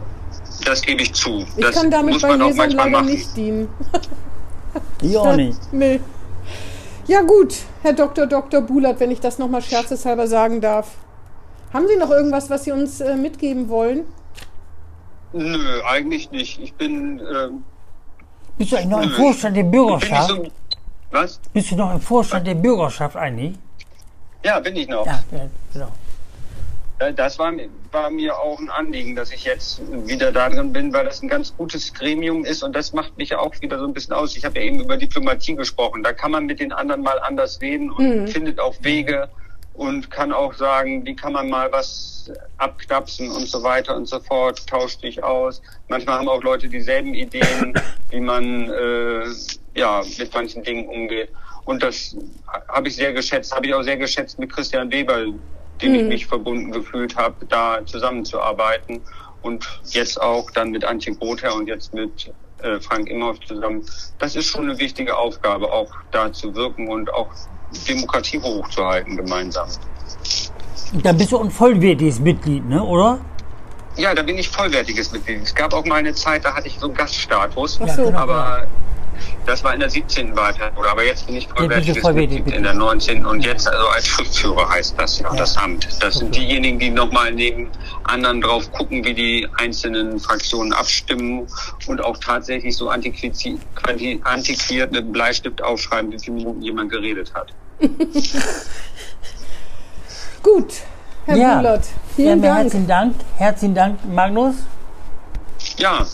[0.69, 1.41] das gebe ich zu.
[1.57, 3.07] Ich das kann damit muss bei man Lesern leider machen.
[3.07, 3.69] nicht dienen.
[5.03, 5.59] Ich auch nicht.
[5.73, 6.01] Nee.
[7.07, 8.27] Ja gut, Herr Dr.
[8.27, 8.61] Dr.
[8.63, 10.93] Bulat, wenn ich das nochmal scherzeshalber sagen darf.
[11.73, 14.05] Haben Sie noch irgendwas, was Sie uns äh, mitgeben wollen?
[15.33, 16.61] Nö, eigentlich nicht.
[16.61, 17.65] Ich bin ähm,
[18.59, 20.29] Bist du eigentlich noch im Vorstand der Bin ich Bürgerschaft?
[20.29, 20.47] so,
[21.11, 21.41] was?
[21.53, 23.55] Bist du noch im Vorstand der Bürgerschaft eigentlich?
[24.45, 25.07] Ja, bin ich noch.
[25.07, 25.23] Ja
[25.73, 25.89] genau.
[27.03, 30.73] Äh, Das war, mir- war mir auch ein Anliegen, dass ich jetzt wieder da drin
[30.73, 33.87] bin, weil das ein ganz gutes Gremium ist und das macht mich auch wieder so
[33.87, 34.37] ein bisschen aus.
[34.37, 36.03] Ich habe ja eben über Diplomatie gesprochen.
[36.03, 39.29] Da kann man mit den anderen mal anders reden und findet auch Wege
[39.75, 44.21] und kann auch sagen, wie kann man mal was abknapsen und so weiter und so
[44.21, 45.61] fort, tauscht sich aus.
[45.89, 47.75] Manchmal haben auch Leute dieselben Ideen,
[48.11, 49.25] wie man äh,
[49.75, 51.31] ja mit manchen Dingen umgeht.
[51.65, 52.17] Und das
[52.69, 55.25] habe ich sehr geschätzt, habe ich auch sehr geschätzt mit Christian Weber,
[55.83, 59.01] dem ich mich verbunden gefühlt habe, da zusammenzuarbeiten.
[59.43, 63.85] Und jetzt auch dann mit Antje Grother und jetzt mit äh, Frank Imhoff zusammen.
[64.19, 67.29] Das ist schon eine wichtige Aufgabe, auch da zu wirken und auch
[67.89, 69.69] Demokratie hochzuhalten gemeinsam.
[71.03, 73.19] Dann bist du ein vollwertiges Mitglied, ne, oder?
[73.97, 75.43] Ja, da bin ich vollwertiges Mitglied.
[75.43, 77.81] Es gab auch mal eine Zeit, da hatte ich so einen Gaststatus.
[77.83, 78.05] Ach so.
[78.05, 78.19] genau.
[78.19, 78.67] Aber
[79.47, 80.37] das war in der 17.
[80.37, 80.91] Wahlperiode.
[80.91, 83.27] Aber jetzt bin ich vollwertiges vollwertig Mitglied in der 19.
[83.27, 85.89] Und jetzt also als Schriftführer heißt das ja, das Amt.
[86.01, 87.69] Das sind diejenigen, die nochmal neben
[88.05, 91.47] anderen drauf gucken, wie die einzelnen Fraktionen abstimmen
[91.87, 93.37] und auch tatsächlich so antiquiert,
[94.25, 97.53] antiquiert mit Bleistift aufschreiben, wie viele Minuten jemand geredet hat.
[100.43, 100.75] Gut,
[101.27, 101.57] Herr ja.
[101.57, 102.59] Bullert, ja, vielen mir Dank.
[102.63, 103.15] herzlichen Dank.
[103.37, 104.55] Herzlichen Dank, Magnus.
[105.77, 106.05] Ja,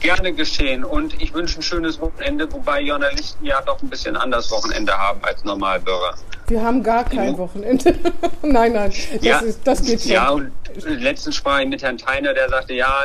[0.00, 0.84] gerne geschehen.
[0.84, 5.20] Und ich wünsche ein schönes Wochenende, wobei Journalisten ja doch ein bisschen anders Wochenende haben
[5.22, 6.14] als Normalbürger.
[6.48, 7.94] Wir haben gar kein Wochenende.
[8.42, 10.10] nein, nein, das, ja, ist, das geht schon.
[10.12, 10.50] Ja, und
[10.86, 13.04] letztens sprach ich mit Herrn Theiner, der sagte, ja,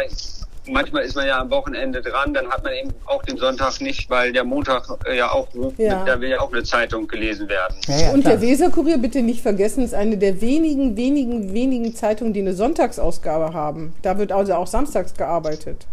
[0.67, 4.09] manchmal ist man ja am Wochenende dran, dann hat man eben auch den Sonntag nicht,
[4.09, 6.05] weil der Montag äh, ja auch ruft, Ja.
[6.05, 7.75] da will ja auch eine Zeitung gelesen werden.
[7.87, 8.37] Ja, ja, Und klar.
[8.37, 13.53] der Weserkurier, bitte nicht vergessen, ist eine der wenigen, wenigen, wenigen Zeitungen, die eine Sonntagsausgabe
[13.53, 13.93] haben.
[14.03, 15.85] Da wird also auch samstags gearbeitet.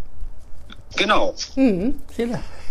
[0.97, 1.35] Genau.
[1.57, 2.27] Ja,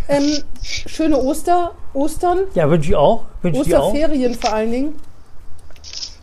[0.08, 3.26] Ähm, schöne Oster, Ostern, Ja, wünsche ich auch.
[3.42, 3.88] Wünsche ich auch.
[3.94, 4.96] Osterferien vor allen Dingen.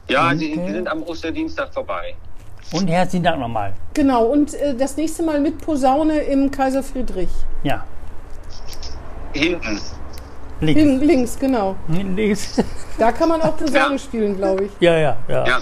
[0.09, 2.15] Ja, die, die sind am Osterdienstag vorbei.
[2.73, 3.73] Und herzlichen Dank nochmal.
[3.95, 7.29] Genau, und äh, das nächste Mal mit Posaune im Kaiser Friedrich.
[7.63, 7.85] Ja,
[9.33, 9.81] Hinten.
[10.61, 10.81] links.
[10.81, 11.77] Hin, links, genau.
[11.89, 12.61] Links.
[12.99, 13.99] Da kann man auch Posaune Ja.
[13.99, 14.71] spielen, glaube ich.
[14.81, 15.47] Ja, ja, ja.
[15.47, 15.59] Ja.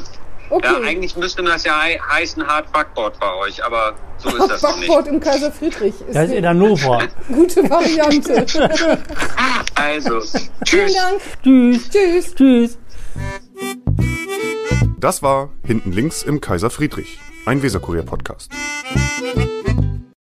[0.54, 0.66] Okay.
[0.72, 4.62] Ja, eigentlich müsste das ja hei- heißen Hard Backboard bei euch, aber so ist das
[4.62, 4.86] noch nicht.
[4.88, 7.02] Backbord im Kaiser Friedrich ist Das ist in Hannover.
[7.28, 8.46] gute Variante.
[9.74, 10.94] Also, Vielen tschüss.
[10.94, 11.20] Dank.
[11.42, 11.90] Tschüss.
[11.90, 12.34] Tschüss.
[12.36, 12.78] Tschüss.
[14.98, 18.52] Das war Hinten links im Kaiser Friedrich, ein Weserkurier-Podcast.